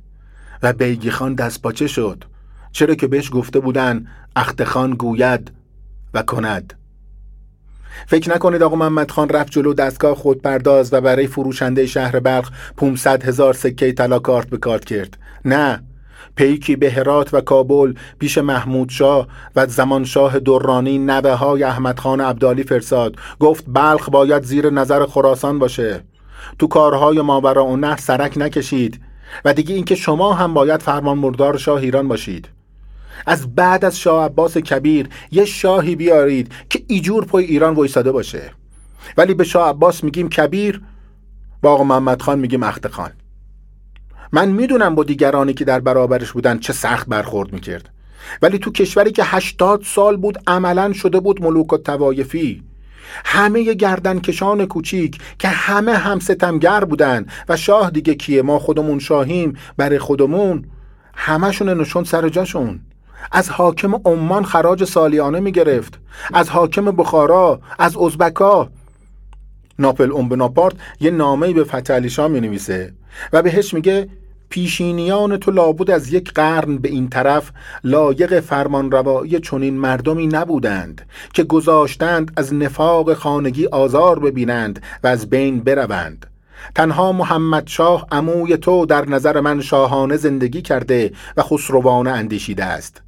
و 0.63 0.73
بیگی 0.73 1.11
خان 1.11 1.35
دست 1.35 1.61
پاچه 1.61 1.87
شد. 1.87 2.23
چرا 2.71 2.95
که 2.95 3.07
بهش 3.07 3.29
گفته 3.33 3.59
بودن 3.59 4.07
اختخان 4.35 4.91
گوید 4.91 5.51
و 6.13 6.23
کند. 6.23 6.73
فکر 8.07 8.35
نکنید 8.35 8.63
آقا 8.63 8.75
محمد 8.75 9.11
خان 9.11 9.29
رفت 9.29 9.51
جلو 9.51 9.73
دستگاه 9.73 10.15
خود 10.15 10.41
پرداز 10.41 10.93
و 10.93 11.01
برای 11.01 11.27
فروشنده 11.27 11.85
شهر 11.85 12.19
بلخ 12.19 12.51
500 12.77 13.23
هزار 13.23 13.53
سکه 13.53 13.91
طلا 13.91 14.19
کارت 14.19 14.49
به 14.49 14.57
کارت 14.57 14.85
کرد. 14.85 15.17
نه 15.45 15.83
پیکی 16.37 16.75
به 16.75 16.91
هرات 16.91 17.33
و 17.33 17.41
کابل 17.41 17.93
پیش 18.19 18.37
محمود 18.37 18.89
شاه 18.89 19.27
و 19.55 19.65
زمان 19.65 20.05
شاه 20.05 20.39
درانی 20.39 20.97
نوه 20.97 21.31
های 21.31 21.63
احمد 21.63 21.99
خان 21.99 22.21
عبدالی 22.21 22.63
فرساد 22.63 23.15
گفت 23.39 23.63
بلخ 23.67 24.09
باید 24.09 24.43
زیر 24.43 24.69
نظر 24.69 25.05
خراسان 25.05 25.59
باشه. 25.59 26.03
تو 26.59 26.67
کارهای 26.67 27.21
ماورا 27.21 27.65
و 27.65 27.77
نه 27.77 27.97
سرک 27.97 28.33
نکشید 28.37 29.01
و 29.45 29.53
دیگه 29.53 29.75
اینکه 29.75 29.95
شما 29.95 30.33
هم 30.33 30.53
باید 30.53 30.81
فرمان 30.81 31.17
مردار 31.17 31.57
شاه 31.57 31.81
ایران 31.81 32.07
باشید. 32.07 32.49
از 33.25 33.55
بعد 33.55 33.85
از 33.85 33.99
شاه 33.99 34.25
عباس 34.25 34.57
کبیر 34.57 35.09
یه 35.31 35.45
شاهی 35.45 35.95
بیارید 35.95 36.51
که 36.69 36.83
ایجور 36.87 37.25
پای 37.25 37.45
ایران 37.45 37.73
وایساده 37.73 38.11
باشه. 38.11 38.51
ولی 39.17 39.33
به 39.33 39.43
شاه 39.43 39.69
عباس 39.69 40.03
میگیم 40.03 40.29
کبیر 40.29 40.81
با 41.61 41.71
آقا 41.71 41.83
محمد 41.83 42.21
خان 42.21 42.39
میگیم 42.39 42.63
اخت 42.63 42.87
خان. 42.87 43.11
من 44.31 44.49
می‌دونم 44.49 44.95
با 44.95 45.03
دیگرانی 45.03 45.53
که 45.53 45.65
در 45.65 45.79
برابرش 45.79 46.31
بودن 46.31 46.59
چه 46.59 46.73
سخت 46.73 47.07
برخورد 47.07 47.53
می‌کرد. 47.53 47.89
ولی 48.41 48.59
تو 48.59 48.71
کشوری 48.71 49.11
که 49.11 49.23
هشتاد 49.23 49.81
سال 49.83 50.17
بود 50.17 50.37
عملا 50.47 50.93
شده 50.93 51.19
بود 51.19 51.43
ملوک 51.43 51.73
و 51.73 51.77
توایفی 51.77 52.63
همه 53.25 53.73
گردنکشان 53.73 54.65
کوچیک 54.65 55.17
که 55.39 55.47
همه 55.47 55.93
هم 55.93 56.19
ستمگر 56.19 56.83
بودن 56.83 57.25
و 57.49 57.57
شاه 57.57 57.89
دیگه 57.89 58.15
کیه؟ 58.15 58.41
ما 58.41 58.59
خودمون 58.59 58.99
شاهیم 58.99 59.57
برای 59.77 59.99
خودمون. 59.99 60.65
همشون 61.13 61.69
نشون 61.69 62.03
سر 62.03 62.29
جاشون. 62.29 62.79
از 63.31 63.49
حاکم 63.49 63.95
عمان 64.05 64.45
خراج 64.45 64.83
سالیانه 64.83 65.39
می‌گرفت. 65.39 65.99
از 66.33 66.49
حاکم 66.49 66.85
بخارا 66.85 67.59
از 67.79 67.97
ازبکا. 67.97 68.69
ناپل 69.79 70.11
اون 70.11 70.29
بناپارت 70.29 70.75
یه 70.99 71.11
نامه 71.11 71.53
به 71.53 71.63
فتح 71.63 72.07
شاه 72.07 72.27
می 72.27 72.41
نویسه 72.41 72.93
و 73.33 73.41
بهش 73.41 73.73
میگه 73.73 74.09
پیشینیان 74.49 75.37
تو 75.37 75.51
لابود 75.51 75.91
از 75.91 76.13
یک 76.13 76.33
قرن 76.33 76.77
به 76.77 76.89
این 76.89 77.09
طرف 77.09 77.51
لایق 77.83 78.39
فرمانروایی 78.39 79.39
چنین 79.39 79.77
مردمی 79.77 80.27
نبودند 80.27 81.01
که 81.33 81.43
گذاشتند 81.43 82.31
از 82.37 82.53
نفاق 82.53 83.13
خانگی 83.13 83.65
آزار 83.65 84.19
ببینند 84.19 84.83
و 85.03 85.07
از 85.07 85.29
بین 85.29 85.59
بروند. 85.59 86.25
تنها 86.75 87.11
محمد 87.11 87.67
شاه 87.67 88.07
عموی 88.11 88.57
تو 88.57 88.85
در 88.85 89.05
نظر 89.09 89.39
من 89.39 89.61
شاهانه 89.61 90.17
زندگی 90.17 90.61
کرده 90.61 91.11
و 91.37 91.41
خسروانه 91.41 92.11
اندیشیده 92.11 92.65
است. 92.65 93.01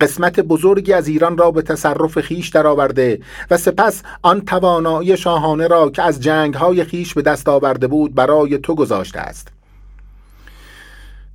قسمت 0.00 0.40
بزرگی 0.40 0.92
از 0.92 1.08
ایران 1.08 1.38
را 1.38 1.50
به 1.50 1.62
تصرف 1.62 2.20
خیش 2.20 2.48
درآورده 2.48 3.20
و 3.50 3.56
سپس 3.56 4.02
آن 4.22 4.40
توانایی 4.40 5.16
شاهانه 5.16 5.66
را 5.66 5.90
که 5.90 6.02
از 6.02 6.20
جنگهای 6.20 6.84
خیش 6.84 7.14
به 7.14 7.22
دست 7.22 7.48
آورده 7.48 7.86
بود 7.86 8.14
برای 8.14 8.58
تو 8.58 8.74
گذاشته 8.74 9.20
است. 9.20 9.48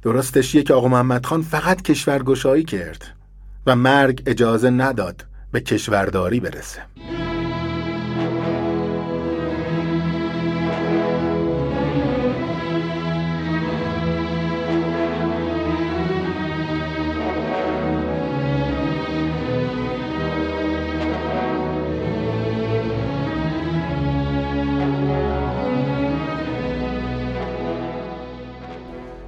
درستش 0.04 0.56
که 0.56 0.74
آقا 0.74 0.88
محمد 0.88 1.26
خان 1.26 1.42
فقط 1.42 1.82
کشورگشایی 1.82 2.64
کرد 2.64 3.06
و 3.68 3.76
مرگ 3.76 4.24
اجازه 4.26 4.70
نداد 4.70 5.26
به 5.52 5.62
کشورداری 5.62 6.40
برسه. 6.40 6.82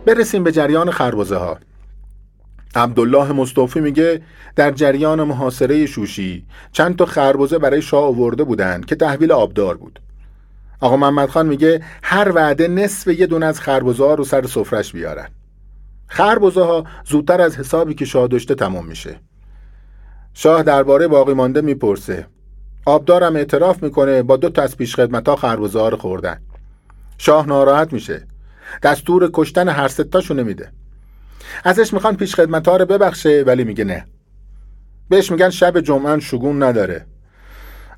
برسیم 0.07 0.43
به 0.43 0.51
جریان 0.51 0.91
خربزه 0.91 1.35
ها. 1.35 1.57
عبدالله 2.75 3.31
مصطفی 3.31 3.79
میگه 3.79 4.21
در 4.55 4.71
جریان 4.71 5.23
محاصره 5.23 5.85
شوشی 5.85 6.45
چند 6.71 6.95
تا 6.95 7.05
خربزه 7.05 7.59
برای 7.59 7.81
شاه 7.81 8.03
آورده 8.03 8.43
بودند 8.43 8.85
که 8.85 8.95
تحویل 8.95 9.31
آبدار 9.31 9.77
بود. 9.77 9.99
آقا 10.79 10.97
محمد 10.97 11.29
خان 11.29 11.47
میگه 11.47 11.81
هر 12.03 12.31
وعده 12.35 12.67
نصف 12.67 13.07
یه 13.07 13.27
دونه 13.27 13.45
از 13.45 13.59
خربزه 13.59 14.05
ها 14.05 14.13
رو 14.13 14.23
سر 14.23 14.47
سفرش 14.47 14.91
بیارن. 14.91 15.27
خربزه 16.07 16.63
ها 16.63 16.83
زودتر 17.05 17.41
از 17.41 17.57
حسابی 17.57 17.93
که 17.93 18.05
شاه 18.05 18.27
داشته 18.27 18.55
تمام 18.55 18.85
میشه. 18.85 19.19
شاه 20.33 20.63
درباره 20.63 21.07
باقی 21.07 21.33
مانده 21.33 21.61
می‌پرسه. 21.61 22.27
آبدارم 22.85 23.35
اعتراف 23.35 23.83
می‌کنه 23.83 24.23
با 24.23 24.37
دو 24.37 24.49
تا 24.49 24.61
از 24.61 24.77
پیش 24.77 24.95
خدمت 24.95 25.29
ها 25.29 25.35
خربزه 25.35 25.79
ها 25.79 25.89
رو 25.89 25.97
خوردن. 25.97 26.39
شاه 27.17 27.47
ناراحت 27.47 27.93
میشه. 27.93 28.27
دستور 28.83 29.29
کشتن 29.33 29.69
هر 29.69 29.88
ستاشو 29.88 30.33
نمیده. 30.33 30.71
ازش 31.63 31.93
می‌خوان 31.93 32.15
پیش 32.15 32.36
خدمت 32.36 32.67
ها 32.67 32.77
رو 32.77 32.86
ببخشه 32.86 33.43
ولی 33.47 33.63
میگه 33.63 33.83
نه. 33.83 34.05
بهش 35.09 35.31
میگن 35.31 35.50
شب 35.50 35.79
جمعه 35.79 36.19
شگون 36.19 36.63
نداره. 36.63 37.05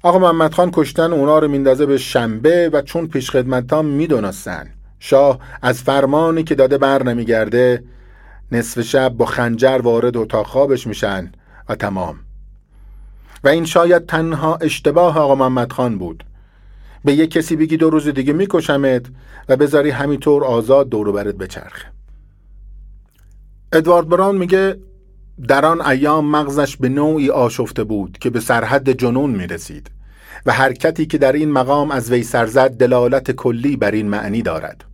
آقا 0.04 0.20
محمد 0.20 0.54
خان 0.54 0.72
کشتن 0.74 1.14
اونا 1.14 1.40
رو 1.40 1.48
میندازه 1.48 1.86
به 1.86 1.98
شنبه 1.98 2.70
و 2.74 2.82
چون 2.82 3.08
پیش 3.08 3.32
خدمت 3.32 3.74
ها 3.74 3.82
می‌دونستن 3.82 4.70
شاه 5.00 5.40
از 5.62 5.82
فرمانی 5.82 6.44
که 6.44 6.56
داده 6.56 6.78
بر 6.78 7.04
نمیگرده 7.04 7.84
نصف 8.52 8.82
شب 8.82 9.10
با 9.10 9.26
خنجر 9.26 9.80
وارد 9.84 10.18
اتاق 10.18 10.48
خوابش 10.48 10.88
میشن 10.88 11.32
و 11.70 11.76
تمام. 11.76 12.20
و 13.44 13.48
این 13.48 13.66
شاید 13.66 14.06
تنها 14.06 14.56
اشتباه 14.56 15.18
آقا 15.18 15.36
محمد 15.36 15.72
خان 15.72 15.98
بود. 15.98 16.24
به 17.06 17.14
یک 17.14 17.32
کسی 17.32 17.56
بگی 17.56 17.78
دو 17.78 17.90
روز 17.90 18.08
دیگه 18.08 18.34
میکشمت 18.34 19.06
و 19.50 19.58
بذاری 19.58 19.90
همینطور 19.90 20.44
آزاد 20.46 20.90
دورو 20.90 21.12
برت 21.12 21.36
بچرخه. 21.36 21.86
ادوارد 23.74 24.10
بران 24.10 24.38
میگه 24.38 24.78
در 25.48 25.66
آن 25.66 25.82
ایام 25.82 26.26
مغزش 26.26 26.78
به 26.78 26.90
نوعی 26.90 27.30
آشفته 27.30 27.84
بود 27.84 28.18
که 28.18 28.30
به 28.30 28.40
سرحد 28.40 28.92
جنون 28.92 29.30
می‌رسید 29.30 29.92
و 30.46 30.52
حرکتی 30.52 31.06
که 31.06 31.18
در 31.18 31.32
این 31.32 31.52
مقام 31.52 31.92
از 31.92 32.12
وی 32.12 32.24
سرزد 32.24 32.70
دلالت 32.70 33.32
کلی 33.32 33.76
بر 33.78 33.92
این 33.92 34.10
معنی 34.10 34.42
دارد. 34.42 34.86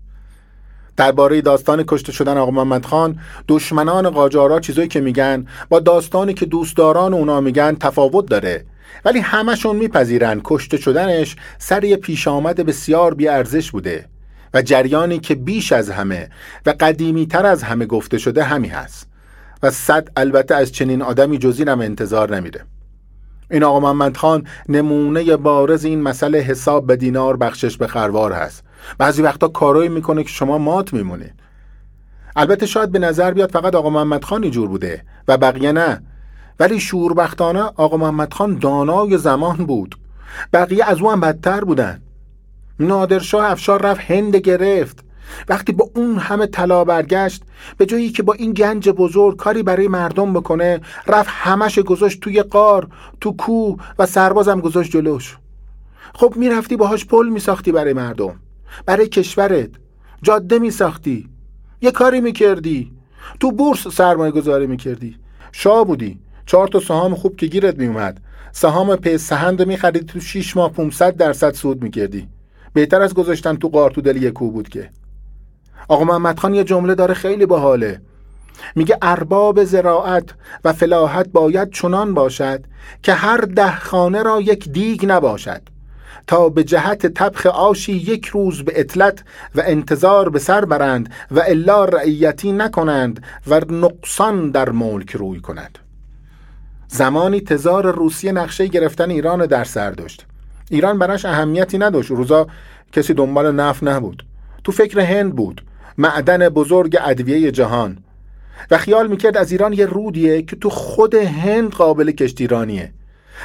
درباره 0.97 1.41
داستان 1.41 1.83
کشته 1.87 2.11
شدن 2.11 2.37
آقا 2.37 2.51
محمد 2.51 2.85
خان 2.85 3.19
دشمنان 3.47 4.09
قاجارا 4.09 4.59
چیزایی 4.59 4.87
که 4.87 5.01
میگن 5.01 5.45
با 5.69 5.79
داستانی 5.79 6.33
که 6.33 6.45
دوستداران 6.45 7.13
اونا 7.13 7.41
میگن 7.41 7.75
تفاوت 7.75 8.29
داره 8.29 8.65
ولی 9.05 9.19
همشون 9.19 9.75
میپذیرن 9.75 10.41
کشته 10.43 10.77
شدنش 10.77 11.35
سر 11.57 11.83
یه 11.83 11.97
پیش 11.97 12.27
آمد 12.27 12.55
بسیار 12.55 13.13
بیارزش 13.13 13.71
بوده 13.71 14.05
و 14.53 14.61
جریانی 14.61 15.19
که 15.19 15.35
بیش 15.35 15.71
از 15.71 15.89
همه 15.89 16.29
و 16.65 16.73
قدیمی 16.79 17.27
تر 17.27 17.45
از 17.45 17.63
همه 17.63 17.85
گفته 17.85 18.17
شده 18.17 18.43
همی 18.43 18.67
هست. 18.67 19.07
و 19.63 19.71
صد 19.71 20.07
البته 20.17 20.55
از 20.55 20.71
چنین 20.71 21.01
آدمی 21.01 21.37
جزی 21.37 21.63
هم 21.63 21.81
انتظار 21.81 22.35
نمیره. 22.35 22.65
این 23.51 23.63
آقا 23.63 23.79
محمد 23.79 24.17
خان 24.17 24.47
نمونه 24.69 25.37
بارز 25.37 25.85
این 25.85 26.01
مسئله 26.01 26.39
حساب 26.39 26.87
به 26.87 26.95
دینار 26.95 27.37
بخشش 27.37 27.77
به 27.77 27.87
خروار 27.87 28.33
هست. 28.33 28.63
بعضی 28.97 29.21
وقتا 29.21 29.47
کارایی 29.47 29.89
می‌کنه 29.89 30.23
که 30.23 30.29
شما 30.29 30.57
مات 30.57 30.93
میمونید. 30.93 31.33
البته 32.35 32.65
شاید 32.65 32.91
به 32.91 32.99
نظر 32.99 33.33
بیاد 33.33 33.51
فقط 33.51 33.75
آقا 33.75 33.89
محمد 33.89 34.23
خان 34.23 34.51
جور 34.51 34.67
بوده 34.67 35.03
و 35.27 35.37
بقیه 35.37 35.71
نه. 35.71 36.01
ولی 36.59 36.79
شوربختانه 36.79 37.61
آقا 37.61 37.97
محمد 37.97 38.33
خان 38.33 38.57
دانای 38.57 39.17
زمان 39.17 39.55
بود. 39.55 39.95
بقیه 40.53 40.85
از 40.85 41.01
او 41.01 41.11
هم 41.11 41.19
بدتر 41.19 41.63
بودن. 41.63 42.01
نادرشاه 42.79 43.51
افشار 43.51 43.81
رفت 43.81 44.01
هند 44.01 44.35
گرفت. 44.35 45.03
وقتی 45.49 45.71
با 45.71 45.89
اون 45.95 46.17
همه 46.17 46.45
طلا 46.45 46.83
برگشت 46.83 47.43
به 47.77 47.85
جایی 47.85 48.09
که 48.09 48.23
با 48.23 48.33
این 48.33 48.53
گنج 48.53 48.89
بزرگ 48.89 49.37
کاری 49.37 49.63
برای 49.63 49.87
مردم 49.87 50.33
بکنه 50.33 50.81
رفت 51.07 51.29
همش 51.31 51.79
گذاشت 51.79 52.19
توی 52.19 52.41
قار 52.41 52.87
تو 53.21 53.31
کو 53.31 53.75
و 53.99 54.05
سربازم 54.05 54.59
گذاشت 54.61 54.91
جلوش. 54.91 55.37
خب 56.13 56.33
می‌رفتی 56.35 56.75
باهاش 56.75 57.05
پل 57.05 57.29
میساختی 57.29 57.71
برای 57.71 57.93
مردم. 57.93 58.35
برای 58.85 59.07
کشورت. 59.07 59.69
جاده 60.21 60.59
میساختی. 60.59 61.29
یه 61.81 61.91
کاری 61.91 62.21
می‌کردی. 62.21 62.91
تو 63.39 63.51
بورس 63.51 63.87
سرمایه 63.87 64.31
گذاری 64.31 64.67
می‌کردی. 64.67 65.17
شاه 65.51 65.85
بودی. 65.85 66.19
چهار 66.45 66.67
تا 66.67 66.79
سهام 66.79 67.15
خوب 67.15 67.35
که 67.35 67.47
گیرت 67.47 67.77
میومد. 67.77 68.21
سهام 68.51 68.95
پی 68.95 69.17
سهند 69.17 69.67
میخریدی 69.67 70.05
تو 70.05 70.19
6 70.19 70.57
ماه 70.57 70.71
500 70.71 71.15
درصد 71.15 71.53
سود 71.53 71.83
می‌کردی. 71.83 72.27
بهتر 72.73 73.01
از 73.01 73.13
گذاشتن 73.13 73.55
تو 73.55 73.67
قار 73.67 73.91
تو 73.91 74.01
دل 74.01 74.23
یکو 74.23 74.51
بود 74.51 74.69
که. 74.69 74.89
آقا 75.87 76.03
محمد 76.03 76.39
خان 76.39 76.53
یه 76.53 76.63
جمله 76.63 76.95
داره 76.95 77.13
خیلی 77.13 77.45
باحاله. 77.45 78.01
میگه 78.75 78.97
ارباب 79.01 79.63
زراعت 79.63 80.29
و 80.63 80.73
فلاحت 80.73 81.27
باید 81.29 81.71
چنان 81.71 82.13
باشد 82.13 82.63
که 83.03 83.13
هر 83.13 83.37
ده 83.37 83.75
خانه 83.75 84.23
را 84.23 84.41
یک 84.41 84.69
دیگ 84.69 85.05
نباشد. 85.05 85.61
تا 86.27 86.49
به 86.49 86.63
جهت 86.63 87.07
طبخ 87.07 87.45
آشی 87.45 87.93
یک 87.93 88.25
روز 88.25 88.63
به 88.63 88.79
اطلت 88.79 89.23
و 89.55 89.63
انتظار 89.65 90.29
به 90.29 90.39
سر 90.39 90.65
برند 90.65 91.09
و 91.31 91.39
الا 91.47 91.85
رعیتی 91.85 92.51
نکنند 92.51 93.23
و 93.47 93.61
نقصان 93.69 94.51
در 94.51 94.69
ملک 94.69 95.11
روی 95.11 95.39
کند. 95.39 95.84
زمانی 96.87 97.41
تزار 97.41 97.95
روسیه 97.95 98.31
نقشه 98.31 98.67
گرفتن 98.67 99.09
ایران 99.09 99.45
در 99.45 99.63
سر 99.63 99.91
داشت. 99.91 100.25
ایران 100.69 100.99
براش 100.99 101.25
اهمیتی 101.25 101.77
نداشت. 101.77 102.11
روزا 102.11 102.47
کسی 102.91 103.13
دنبال 103.13 103.55
نفت 103.55 103.83
نبود. 103.83 104.25
تو 104.63 104.71
فکر 104.71 104.99
هند 104.99 105.35
بود. 105.35 105.61
معدن 105.97 106.49
بزرگ 106.49 106.97
ادویه 107.01 107.51
جهان. 107.51 107.97
و 108.71 108.77
خیال 108.77 109.07
می‌کرد 109.07 109.37
از 109.37 109.51
ایران 109.51 109.73
یه 109.73 109.85
رودیه 109.85 110.41
که 110.41 110.55
تو 110.55 110.69
خود 110.69 111.15
هند 111.15 111.71
قابل 111.71 112.11
کشتیرانیه 112.11 112.91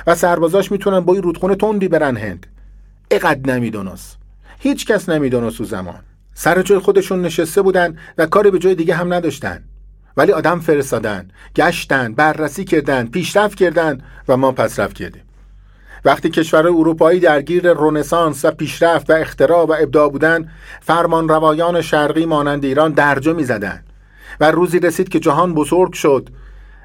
و 0.06 0.14
سربازاش 0.14 0.72
می‌تونن 0.72 1.00
با 1.00 1.12
این 1.12 1.22
رودخونه 1.22 1.54
تندی 1.54 1.88
برن 1.88 2.16
هند. 2.16 2.46
اقد 3.10 3.50
نمی‌دونست. 3.50 4.18
هیچ 4.58 4.86
کس 4.86 5.08
نمی‌دونست 5.08 5.60
او 5.60 5.66
زمان. 5.66 6.00
سر 6.34 6.62
جای 6.62 6.78
خودشون 6.78 7.22
نشسته 7.22 7.62
بودن 7.62 7.96
و 8.18 8.26
کاری 8.26 8.50
به 8.50 8.58
جای 8.58 8.74
دیگه 8.74 8.94
هم 8.94 9.14
نداشتن. 9.14 9.62
ولی 10.20 10.32
آدم 10.32 10.60
فرستادن 10.60 11.28
گشتن 11.56 12.14
بررسی 12.14 12.64
کردن 12.64 13.06
پیشرفت 13.06 13.54
کردن 13.58 14.00
و 14.28 14.36
ما 14.36 14.52
پسرفت 14.52 14.94
کردیم. 14.96 15.22
وقتی 16.04 16.30
کشورهای 16.30 16.72
اروپایی 16.72 17.20
درگیر 17.20 17.72
رونسانس 17.72 18.44
و 18.44 18.50
پیشرفت 18.50 19.10
و 19.10 19.12
اختراع 19.12 19.66
و 19.66 19.74
ابداع 19.80 20.10
بودند 20.10 20.50
فرمان 20.80 21.28
روایان 21.28 21.80
شرقی 21.80 22.26
مانند 22.26 22.64
ایران 22.64 22.92
درجا 22.92 23.32
می 23.32 23.46
و 24.40 24.50
روزی 24.50 24.80
رسید 24.80 25.08
که 25.08 25.20
جهان 25.20 25.54
بزرگ 25.54 25.92
شد. 25.92 26.28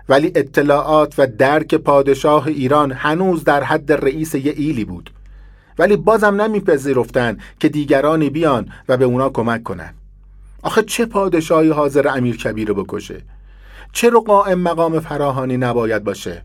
ولی 0.10 0.32
اطلاعات 0.36 1.14
و 1.18 1.28
درک 1.28 1.76
پادشاه 1.76 2.48
ایران 2.48 2.92
هنوز 2.92 3.44
در 3.44 3.64
حد 3.64 3.92
رئیس 3.92 4.36
یه 4.36 4.54
ایلی 4.58 4.86
بود. 4.86 5.10
ولی 5.80 5.96
بازم 5.96 6.42
نمیپذیرفتند 6.42 7.40
که 7.60 7.70
دیگرانی 7.70 8.30
بیان 8.30 8.70
و 8.90 8.98
به 8.98 9.06
اونا 9.06 9.30
کمک 9.30 9.64
کنن. 9.64 9.94
آخه 10.66 10.84
چه 10.84 11.06
پادشاهی 11.06 11.70
حاضر 11.70 12.08
امیر 12.08 12.38
کبیر 12.38 12.74
بکشه؟ 12.74 13.22
چه 13.92 14.10
رو 14.10 14.22
قائم 14.22 14.60
مقام 14.60 15.00
فراهانی 15.00 15.58
نباید 15.58 16.04
باشه؟ 16.04 16.44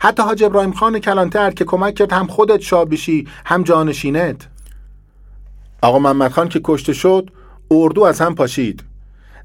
حتی 0.00 0.22
حاج 0.22 0.44
ابراهیم 0.44 0.72
خان 0.72 0.98
کلانتر 0.98 1.50
که 1.50 1.64
کمک 1.64 1.94
کرد 1.94 2.12
هم 2.12 2.26
خودت 2.26 2.60
شاه 2.60 2.84
بشی 2.84 3.28
هم 3.44 3.62
جانشینت. 3.62 4.48
آقا 5.82 5.98
محمد 5.98 6.30
خان 6.30 6.48
که 6.48 6.60
کشته 6.64 6.92
شد 6.92 7.30
اردو 7.70 8.02
از 8.02 8.20
هم 8.20 8.34
پاشید. 8.34 8.84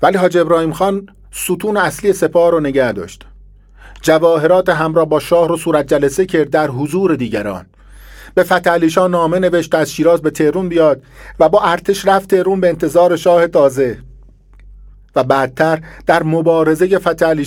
ولی 0.01 0.17
حاج 0.17 0.37
ابراهیم 0.37 0.73
خان 0.73 1.09
ستون 1.31 1.77
اصلی 1.77 2.13
سپاه 2.13 2.51
رو 2.51 2.59
نگه 2.59 2.91
داشت. 2.91 3.25
جواهرات 4.01 4.69
همراه 4.69 5.05
با 5.05 5.19
شاه 5.19 5.47
رو 5.47 5.57
صورت 5.57 5.87
جلسه 5.87 6.25
کرد 6.25 6.49
در 6.49 6.67
حضور 6.67 7.15
دیگران. 7.15 7.65
به 8.35 8.43
فتح 8.43 9.07
نامه 9.07 9.39
نوشت 9.39 9.75
از 9.75 9.93
شیراز 9.93 10.21
به 10.21 10.29
تهرون 10.29 10.69
بیاد 10.69 11.01
و 11.39 11.49
با 11.49 11.61
ارتش 11.61 12.05
رفت 12.05 12.29
تهرون 12.29 12.61
به 12.61 12.69
انتظار 12.69 13.15
شاه 13.15 13.47
تازه. 13.47 13.97
و 15.15 15.23
بعدتر 15.23 15.81
در 16.05 16.23
مبارزه 16.23 16.99
فتح 16.99 17.43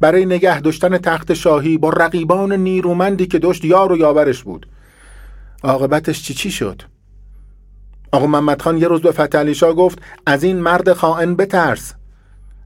برای 0.00 0.26
نگه 0.26 0.60
داشتن 0.60 0.98
تخت 0.98 1.34
شاهی 1.34 1.78
با 1.78 1.90
رقیبان 1.90 2.52
نیرومندی 2.52 3.26
که 3.26 3.38
داشت 3.38 3.64
یار 3.64 3.92
و 3.92 3.96
یاورش 3.96 4.42
بود. 4.42 4.66
عاقبتش 5.62 6.22
چی 6.22 6.34
چی 6.34 6.50
شد؟ 6.50 6.82
آقا 8.12 8.26
محمد 8.26 8.62
خان 8.62 8.78
یه 8.78 8.88
روز 8.88 9.00
به 9.00 9.12
فتح 9.12 9.72
گفت 9.72 9.98
از 10.26 10.44
این 10.44 10.60
مرد 10.60 10.92
خائن 10.92 11.36
بترس 11.36 11.94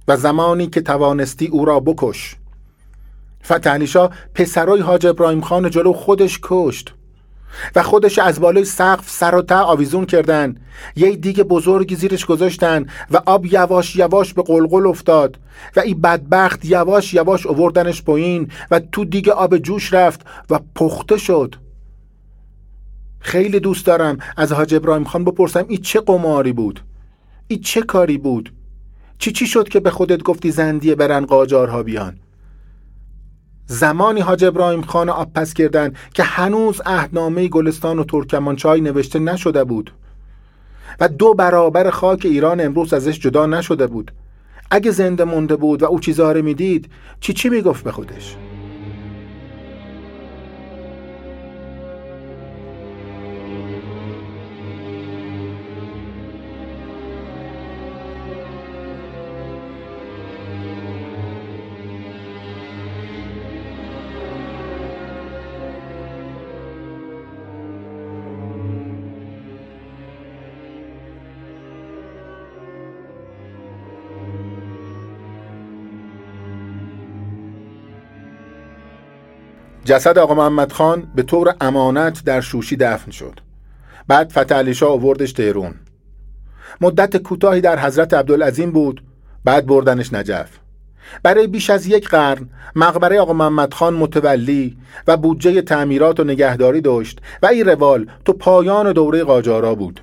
و 0.09 0.17
زمانی 0.17 0.67
که 0.67 0.81
توانستی 0.81 1.47
او 1.47 1.65
را 1.65 1.81
بکش. 1.81 2.37
فتح 3.45 3.87
پسرای 4.35 4.81
حاج 4.81 5.07
ابراهیم 5.07 5.41
خان 5.41 5.71
جلو 5.71 5.93
خودش 5.93 6.39
کشت. 6.43 6.95
و 7.75 7.83
خودش 7.83 8.19
از 8.19 8.41
بالای 8.41 8.65
سقف 8.65 9.11
سر 9.11 9.35
و 9.35 9.43
ته 9.43 9.55
آویزون 9.55 10.07
کردن. 10.07 10.57
یه 10.97 11.17
دیگه 11.17 11.45
بزرگی 11.45 11.95
زیرش 11.95 12.27
گذاشتن 12.27 12.87
و 13.11 13.21
آب 13.27 13.47
یواش 13.47 13.97
یواش 13.97 14.35
به 14.35 14.43
قلقل 14.43 14.87
افتاد 14.87 15.39
و 15.77 15.81
این 15.81 16.01
بدبخت 16.01 16.65
یواش 16.65 17.15
یواش 17.15 17.47
اووردنش 17.47 18.03
پایین 18.03 18.51
و 18.71 18.81
تو 18.81 19.05
دیگه 19.05 19.33
آب 19.33 19.59
جوش 19.59 19.95
رفت 19.95 20.21
و 20.51 20.61
پخته 20.75 21.17
شد. 21.17 21.55
خیلی 23.21 23.61
دوست 23.61 23.87
دارم 23.87 24.19
از 24.37 24.53
حاج 24.53 24.75
ابراهیم 24.75 25.05
خان 25.05 25.25
بپرسم 25.25 25.65
این 25.69 25.81
چه 25.81 26.01
قماری 26.01 26.53
بود؟ 26.53 26.81
این 27.49 27.61
چه 27.61 27.83
کاری 27.83 28.19
بود؟ 28.19 28.53
چی 29.19 29.33
چی 29.33 29.47
شد 29.47 29.69
که 29.69 29.81
به 29.81 29.91
خودت 29.91 30.23
گفتی 30.23 30.51
زندیه 30.51 30.95
برن 30.95 31.27
قاجارها 31.27 31.83
بیان؟ 31.83 32.19
زمانی 33.67 34.21
حاج 34.21 34.45
ابراهیم 34.45 34.83
خان 34.83 35.09
آب 35.09 35.33
پس 35.33 35.55
کردن 35.55 35.93
که 36.15 36.23
هنوز 36.23 36.81
عهدنامه 36.87 37.49
گلستان 37.49 37.99
و 37.99 38.05
ترکمانچای 38.05 38.81
نوشته 38.81 39.19
نشده 39.19 39.65
بود. 39.65 39.91
و 41.01 41.09
دو 41.09 41.35
برابر 41.35 41.91
خاک 41.91 42.21
ایران 42.25 42.61
امروز 42.61 42.93
ازش 42.95 43.21
جدا 43.21 43.47
نشده 43.47 43.87
بود. 43.87 44.13
اگه 44.71 44.91
زنده 44.91 45.25
مونده 45.25 45.57
بود 45.57 45.83
و 45.83 45.87
او 45.87 46.01
چیزها 46.01 46.33
رو 46.33 46.43
می‌دید 46.43 46.91
چی 47.21 47.33
چی 47.33 47.49
می‌گفت 47.49 47.85
به 47.85 47.93
خودش؟ 47.93 48.37
جسد 79.85 80.19
آقا 80.19 80.35
محمد 80.35 80.73
خان 80.73 81.03
به 81.15 81.23
طور 81.23 81.55
امانت 81.61 82.25
در 82.25 82.41
شوشی 82.41 82.77
دفن 82.77 83.11
شد. 83.11 83.41
بعد 84.09 84.31
فتح 84.31 84.87
آوردش 84.87 85.33
تهرون 85.33 85.75
مدت 86.81 87.17
کوتاهی 87.17 87.61
در 87.61 87.79
حضرت 87.79 88.15
عبدالعظیم 88.15 88.71
بود 88.71 89.05
بعد 89.45 89.67
بردنش 89.67 90.13
نجف. 90.13 90.51
برای 91.23 91.47
بیش 91.47 91.71
از 91.71 91.87
یک 91.87 92.09
قرن 92.09 92.49
مقبره 92.77 93.21
آقا 93.21 93.33
محمد 93.33 93.75
خان 93.75 93.95
متولی 93.95 94.77
و 95.07 95.17
بودجه 95.17 95.63
تعمیرات 95.63 96.21
و 96.21 96.25
نگهداری 96.25 96.81
داشت 96.81 97.21
و 97.43 97.47
این 97.47 97.67
روال 97.69 98.07
تو 98.25 98.33
پایان 98.33 98.93
دوره 98.93 99.25
قاجارا 99.25 99.75
بود. 99.75 100.01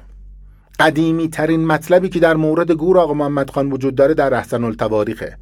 قدیمی 0.79 1.29
ترین 1.29 1.65
مطلبی 1.65 2.09
که 2.09 2.19
در 2.19 2.35
مورد 2.35 2.71
گور 2.71 2.97
آقا 2.99 3.13
محمد 3.13 3.49
خان 3.49 3.71
وجود 3.71 3.95
داره 3.95 4.13
در 4.13 4.33
احسن 4.33 4.63
التواریخه. 4.63 5.37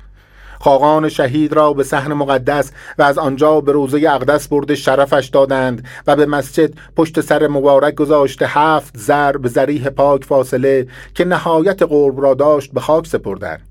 خاقان 0.59 1.09
شهید 1.09 1.53
را 1.53 1.73
به 1.73 1.83
صحن 1.83 2.13
مقدس 2.13 2.71
و 2.97 3.03
از 3.03 3.17
آنجا 3.17 3.61
به 3.61 3.71
روزه 3.71 3.97
اقدس 4.09 4.47
برده 4.47 4.75
شرفش 4.75 5.29
دادند 5.33 5.85
و 6.07 6.15
به 6.15 6.25
مسجد 6.25 6.73
پشت 6.95 7.21
سر 7.21 7.47
مبارک 7.47 7.95
گذاشته 7.95 8.45
هفت 8.47 8.97
زر 8.97 9.37
به 9.37 9.49
زریح 9.49 9.89
پاک 9.89 10.25
فاصله 10.25 10.87
که 11.13 11.25
نهایت 11.25 11.83
قرب 11.83 12.21
را 12.21 12.33
داشت 12.33 12.71
به 12.71 12.79
خاک 12.79 13.07
سپردند. 13.07 13.61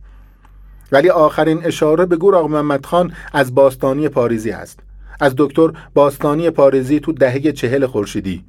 ولی 0.93 1.11
آخرین 1.11 1.65
اشاره 1.65 2.07
به 2.07 2.17
گور 2.17 2.37
آقا 2.37 2.49
محمد 2.49 2.87
خان 2.87 3.13
از 3.33 3.55
باستانی 3.55 4.09
پاریزی 4.09 4.51
است 4.51 4.81
از 5.21 5.35
دکتر 5.37 5.73
باستانی 5.95 6.51
پاریزی 6.51 7.01
تو 7.01 7.13
دهه 7.13 7.53
چهل 7.53 7.87
خورشیدی. 7.87 8.45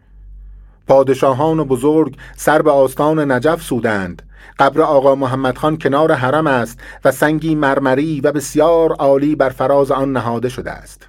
پادشاهان 0.90 1.64
بزرگ 1.64 2.18
سر 2.36 2.62
به 2.62 2.72
آستان 2.72 3.32
نجف 3.32 3.62
سودند. 3.62 4.22
قبر 4.60 4.82
آقا 4.82 5.16
محمد 5.16 5.58
خان 5.58 5.78
کنار 5.78 6.12
حرم 6.12 6.48
است 6.48 6.80
و 7.06 7.12
سنگی 7.12 7.56
مرمری 7.56 8.22
و 8.22 8.32
بسیار 8.32 8.92
عالی 8.92 9.36
بر 9.36 9.50
فراز 9.50 9.92
آن 9.92 10.12
نهاده 10.12 10.50
شده 10.50 10.72
است. 10.72 11.08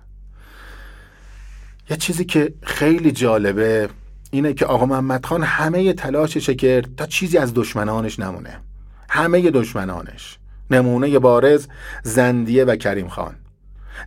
یه 1.90 1.96
چیزی 1.96 2.24
که 2.24 2.52
خیلی 2.62 3.12
جالبه 3.12 3.88
اینه 4.30 4.52
که 4.52 4.66
آقا 4.66 4.86
محمد 4.86 5.26
خان 5.26 5.42
همه 5.42 5.92
تلاشش 5.92 6.50
کرد 6.50 6.88
تا 6.96 7.06
چیزی 7.06 7.38
از 7.38 7.54
دشمنانش 7.54 8.18
نمونه. 8.18 8.60
همه 9.08 9.50
دشمنانش. 9.50 10.38
نمونه 10.70 11.18
بارز 11.18 11.66
زندیه 12.02 12.64
و 12.64 12.76
کریم 12.76 13.08
خان. 13.08 13.34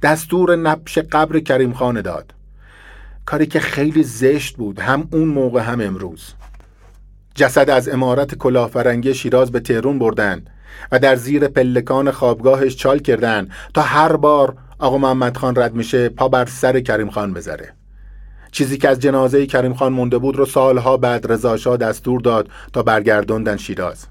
دستور 0.01 0.55
نبش 0.55 0.97
قبر 0.97 1.39
کریم 1.39 1.73
خان 1.73 2.01
داد. 2.01 2.33
کاری 3.25 3.45
که 3.45 3.59
خیلی 3.59 4.03
زشت 4.03 4.57
بود. 4.57 4.79
هم 4.79 5.07
اون 5.11 5.27
موقع 5.27 5.61
هم 5.61 5.81
امروز. 5.81 6.33
جسد 7.35 7.69
از 7.69 7.89
امارت 7.89 8.35
کلاهبرنگی 8.35 9.13
شیراز 9.13 9.51
به 9.51 9.59
تهرون 9.59 9.99
بردن 9.99 10.45
و 10.91 10.99
در 10.99 11.15
زیر 11.15 11.47
پلکان 11.47 12.11
خوابگاهش 12.11 12.75
چال 12.75 12.99
کردن 12.99 13.49
تا 13.73 13.81
هر 13.81 14.15
بار 14.15 14.55
آقا 14.79 14.97
محمد 14.97 15.37
خان 15.37 15.55
رد 15.55 15.73
میشه 15.73 16.09
پا 16.09 16.27
بر 16.27 16.45
سر 16.45 16.79
کریم 16.79 17.09
خان 17.09 17.33
بذاره. 17.33 17.73
چیزی 18.51 18.77
که 18.77 18.89
از 18.89 18.99
جنازه 18.99 19.45
کریم 19.45 19.73
خان 19.73 19.93
مونده 19.93 20.17
بود 20.17 20.35
رو 20.35 20.45
سالها 20.45 20.97
بعد 20.97 21.31
رضا 21.31 21.77
دستور 21.77 22.21
داد 22.21 22.49
تا 22.73 22.83
برگردوندن 22.83 23.57
شیراز. 23.57 24.05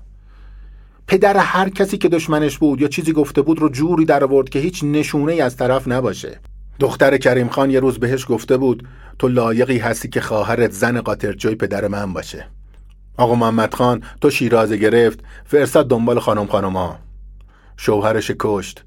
پدر 1.06 1.36
هر 1.36 1.68
کسی 1.68 1.98
که 1.98 2.08
دشمنش 2.08 2.58
بود 2.58 2.80
یا 2.80 2.88
چیزی 2.88 3.12
گفته 3.12 3.42
بود 3.42 3.58
رو 3.58 3.68
جوری 3.68 4.04
در 4.04 4.24
آورد 4.24 4.48
که 4.48 4.58
هیچ 4.58 4.84
نشونه 4.84 5.32
ای 5.32 5.40
از 5.40 5.56
طرف 5.56 5.88
نباشه. 5.88 6.40
دختر 6.82 7.16
کریم 7.16 7.48
خان 7.48 7.70
یه 7.70 7.80
روز 7.80 7.98
بهش 7.98 8.26
گفته 8.28 8.56
بود 8.56 8.88
تو 9.18 9.28
لایقی 9.28 9.78
هستی 9.78 10.08
که 10.08 10.20
خواهرت 10.20 10.70
زن 10.70 11.00
قاطرجوی 11.00 11.54
پدر 11.54 11.88
من 11.88 12.12
باشه. 12.12 12.46
آقا 13.16 13.34
محمد 13.34 13.74
خان 13.74 14.02
تو 14.20 14.30
شیرازه 14.30 14.76
گرفت 14.76 15.20
فرستاد 15.44 15.88
دنبال 15.88 16.18
خانم 16.18 16.46
خانوما. 16.46 16.98
شوهرش 17.76 18.32
کشت 18.38 18.84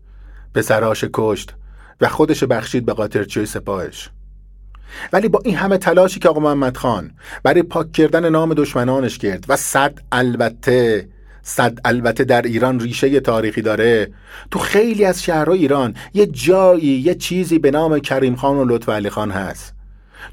پسراش 0.54 1.06
کشت 1.14 1.54
و 2.02 2.08
خودش 2.08 2.44
بخشید 2.44 2.86
به 2.86 2.94
قاطرچوی 2.94 3.46
سپاهش. 3.46 4.10
ولی 5.14 5.30
با 5.30 5.40
این 5.46 5.56
همه 5.56 5.78
تلاشی 5.78 6.20
که 6.20 6.30
آقا 6.30 6.40
محمد 6.40 6.78
خان 6.78 7.12
برای 7.44 7.64
پاک 7.64 7.92
کردن 7.92 8.30
نام 8.30 8.54
دشمنانش 8.54 9.18
کرد 9.18 9.46
و 9.50 9.56
صد 9.56 10.00
البته 10.12 11.10
صد 11.48 11.80
البته 11.86 12.24
در 12.24 12.42
ایران 12.42 12.80
ریشه 12.80 13.20
تاریخی 13.20 13.62
داره. 13.62 14.12
تو 14.52 14.60
خیلی 14.60 15.06
از 15.06 15.24
شهرهای 15.24 15.60
ایران 15.60 15.96
یه 16.14 16.26
جایی 16.26 16.88
یه 16.88 17.16
چیزی 17.16 17.60
به 17.60 17.72
نام 17.72 18.00
کریم 18.00 18.36
خان 18.36 18.58
و 18.58 18.66
لطف 18.66 18.90
علی 18.90 19.10
خان 19.10 19.32
هست. 19.32 19.74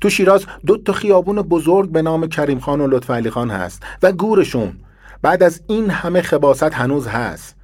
تو 0.00 0.10
شیراز 0.10 0.46
دو 0.66 0.76
تا 0.76 0.92
خیابون 0.92 1.42
بزرگ 1.42 1.90
به 1.90 2.02
نام 2.02 2.26
کریم 2.28 2.58
خان 2.58 2.80
و 2.80 2.86
لطف 2.86 3.10
علی 3.10 3.30
خان 3.30 3.50
هست 3.50 3.82
و 4.02 4.12
گورشون 4.12 4.72
بعد 5.22 5.42
از 5.42 5.62
این 5.68 5.90
همه 5.90 6.22
خباست 6.22 6.62
هنوز 6.62 7.06
هست. 7.06 7.56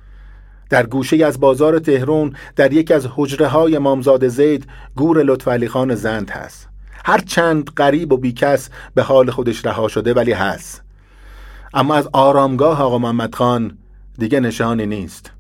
در 0.71 0.87
گوشه 0.87 1.27
از 1.27 1.41
بازار 1.41 1.79
تهرون 1.79 2.33
در 2.57 2.73
یکی 2.73 2.95
از 2.95 3.09
حجره 3.17 3.47
های 3.47 3.79
مامزاد 3.79 4.29
زید 4.29 4.67
گور 4.97 5.23
لطف 5.23 5.49
علی 5.49 5.69
خان 5.69 5.95
زند 5.95 6.31
هست. 6.31 6.69
هر 7.05 7.19
چند 7.19 7.71
غریب 7.77 8.13
و 8.13 8.17
بیکس 8.17 8.71
به 8.95 9.03
حال 9.03 9.31
خودش 9.31 9.67
رها 9.67 9.89
شده 9.89 10.15
ولی 10.15 10.33
هست. 10.33 10.88
اما 11.75 11.95
از 11.95 12.09
آرامگاه 12.13 12.83
آقا 12.83 12.99
محمد 12.99 13.35
خان 13.35 13.79
دیگه 14.19 14.41
نشانی 14.41 14.87
نیست. 14.87 15.31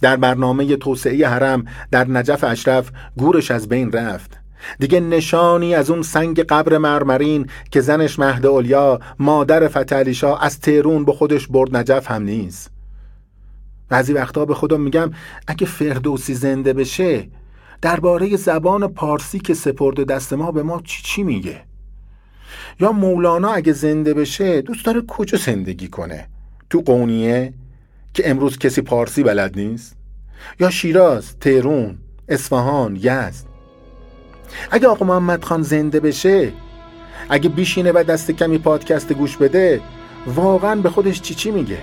در 0.00 0.16
برنامه 0.16 0.76
توسعه 0.76 1.28
حرم 1.28 1.64
در 1.90 2.08
نجف 2.08 2.44
اشرف 2.44 2.92
گورش 3.16 3.50
از 3.50 3.68
بین 3.68 3.92
رفت. 3.92 4.40
دیگه 4.78 5.00
نشانی 5.00 5.74
از 5.74 5.90
اون 5.90 6.02
سنگ 6.02 6.40
قبر 6.40 6.78
مرمرین 6.78 7.46
که 7.70 7.80
زنش 7.80 8.18
مهد 8.18 8.46
اولیا 8.46 9.00
مادر 9.18 9.68
فتحعلی 9.68 10.18
از 10.40 10.60
تهرون 10.60 11.04
به 11.04 11.12
خودش 11.12 11.46
برد 11.46 11.76
نجف 11.76 12.10
هم 12.10 12.22
نیست. 12.22 12.70
بعضی 13.88 14.12
وقتا 14.12 14.44
به 14.44 14.54
خودم 14.54 14.80
میگم 14.80 15.10
اگه 15.46 15.66
فردوسی 15.66 16.34
زنده 16.34 16.72
بشه 16.72 17.28
درباره 17.82 18.36
زبان 18.36 18.88
پارسی 18.88 19.38
که 19.38 19.54
سپرده 19.54 20.04
دست 20.04 20.32
ما 20.32 20.52
به 20.52 20.62
ما 20.62 20.80
چی 20.84 21.02
چی 21.02 21.22
میگه؟ 21.22 21.69
یا 22.80 22.92
مولانا 22.92 23.52
اگه 23.52 23.72
زنده 23.72 24.14
بشه 24.14 24.60
دوست 24.60 24.86
داره 24.86 25.02
کجا 25.08 25.38
زندگی 25.38 25.88
کنه؟ 25.88 26.28
تو 26.70 26.80
قونیه 26.80 27.52
که 28.14 28.30
امروز 28.30 28.58
کسی 28.58 28.80
پارسی 28.80 29.22
بلد 29.22 29.58
نیست؟ 29.58 29.96
یا 30.60 30.70
شیراز 30.70 31.38
تهرون 31.38 31.98
اصفهان 32.28 32.96
یزد؟ 32.96 33.44
اگه 34.70 34.88
آقا 34.88 35.06
محمد 35.06 35.44
خان 35.44 35.62
زنده 35.62 36.00
بشه 36.00 36.52
اگه 37.28 37.48
بیشینه 37.48 37.92
و 37.92 38.04
دست 38.08 38.30
کمی 38.30 38.58
پادکست 38.58 39.12
گوش 39.12 39.36
بده 39.36 39.80
واقعا 40.26 40.74
به 40.74 40.90
خودش 40.90 41.20
چی 41.20 41.34
چی 41.34 41.50
میگه؟ 41.50 41.78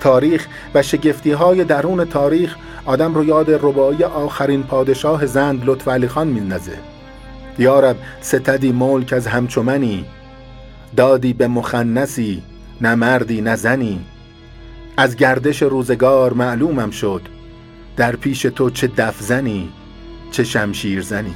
تاریخ 0.00 0.46
و 0.74 0.82
شگفتی 0.82 1.30
های 1.30 1.64
درون 1.64 2.04
تاریخ 2.04 2.56
آدم 2.84 3.14
رو 3.14 3.24
یاد 3.24 3.50
ربایی 3.50 4.04
آخرین 4.04 4.62
پادشاه 4.62 5.26
زند 5.26 5.62
لطف 5.64 5.88
علی 5.88 6.08
خان 6.08 6.28
میندازه. 6.28 6.78
یارب 7.58 7.96
ستدی 8.20 8.72
ملک 8.72 9.12
از 9.12 9.26
همچومنی 9.26 10.04
دادی 10.96 11.32
به 11.32 11.48
مخنسی 11.48 12.42
نه 12.80 12.94
مردی 12.94 13.40
نه 13.40 13.56
زنی. 13.56 14.00
از 14.96 15.16
گردش 15.16 15.62
روزگار 15.62 16.32
معلومم 16.32 16.90
شد 16.90 17.22
در 17.96 18.16
پیش 18.16 18.42
تو 18.42 18.70
چه 18.70 18.86
دف 18.86 19.20
زنی 19.20 19.68
چه 20.30 20.44
شمشیر 20.44 21.02
زنی 21.02 21.34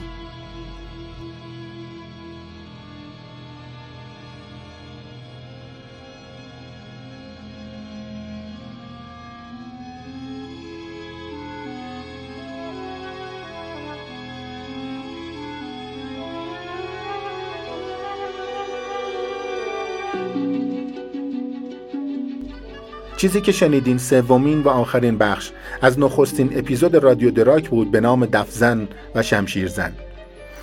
چیزی 23.21 23.41
که 23.41 23.53
شنیدین 23.53 23.99
سومین 23.99 24.63
و 24.63 24.69
آخرین 24.69 25.19
بخش. 25.19 25.51
از 25.83 25.99
نخستین 25.99 26.59
اپیزود 26.59 26.97
رادیو 26.97 27.31
دراک 27.31 27.69
بود 27.69 27.91
به 27.91 28.01
نام 28.01 28.27
دفزن 28.27 28.89
و 29.15 29.23
شمشیرزن. 29.23 29.93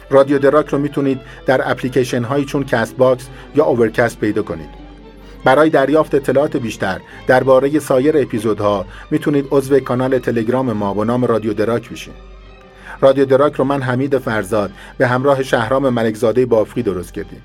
رادیو 0.09 0.39
دراک 0.39 0.67
رو 0.67 0.77
می‌تونید 0.77 1.19
در 1.45 1.71
اپلیکیشن 1.71 2.23
هایی 2.23 2.45
چون 2.45 2.63
Castbox 2.63 3.27
یا 3.55 3.65
Overcast 3.65 4.19
پیدا 4.19 4.43
کنید. 4.43 4.69
برای 5.45 5.69
دریافت 5.69 6.15
اطلاعات 6.15 6.57
بیشتر 6.57 6.99
درباره 7.27 7.79
سایر 7.79 8.17
اپیزودها 8.17 8.85
می‌تونید 9.11 9.47
عضو 9.51 9.79
کانال 9.79 10.19
تلگرام 10.19 10.73
ما 10.73 10.93
با 10.93 11.03
نام 11.03 11.25
رادیو 11.25 11.53
دراک 11.53 11.89
بشین. 11.89 12.13
رادیو 13.01 13.25
دراک 13.25 13.53
رو 13.53 13.63
من 13.63 13.81
حمید 13.81 14.17
فرزاد 14.17 14.71
به 14.97 15.07
همراه 15.07 15.43
شهرام 15.43 15.89
ملکزاده 15.89 16.45
بافقی 16.45 16.83
درست 16.83 17.13
کردیم. 17.13 17.41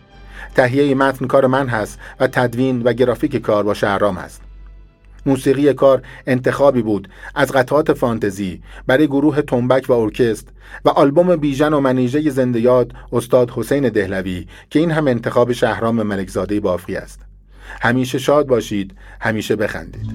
تهیه 0.55 0.95
متن 0.95 1.27
کار 1.27 1.47
من 1.47 1.69
هست 1.69 1.99
و 2.21 2.27
تدوین 2.27 2.83
و 2.83 2.93
گرافیک 2.93 3.37
کار 3.37 3.63
با 3.63 3.75
شهرام 3.75 4.15
هست. 4.15 4.52
موسیقی 5.27 5.75
کار 5.75 6.03
انتخابی 6.27 6.83
بود 6.83 7.09
از 7.35 7.53
قطعات 7.53 7.93
فانتزی 7.93 8.63
برای 8.87 9.07
گروه 9.07 9.43
تنبک 9.43 9.91
و 9.91 9.93
ارکست 9.93 10.49
و 10.85 10.89
آلبوم 10.89 11.37
بیژن 11.37 11.73
و 11.73 11.81
منیژه 11.81 12.31
زنده 12.31 12.61
یاد 12.61 12.93
استاد 13.13 13.51
حسین 13.51 13.89
دهلوی 13.89 14.47
که 14.71 14.79
این 14.79 14.91
هم 14.91 15.09
انتخاب 15.09 15.53
شهرام 15.53 16.03
ملکزاده 16.03 16.61
بافقی 16.61 16.97
است. 16.97 17.21
همیشه 17.81 18.19
شاد 18.19 18.47
باشید 18.47 18.95
همیشه 19.21 19.57
بخندید. 19.57 20.07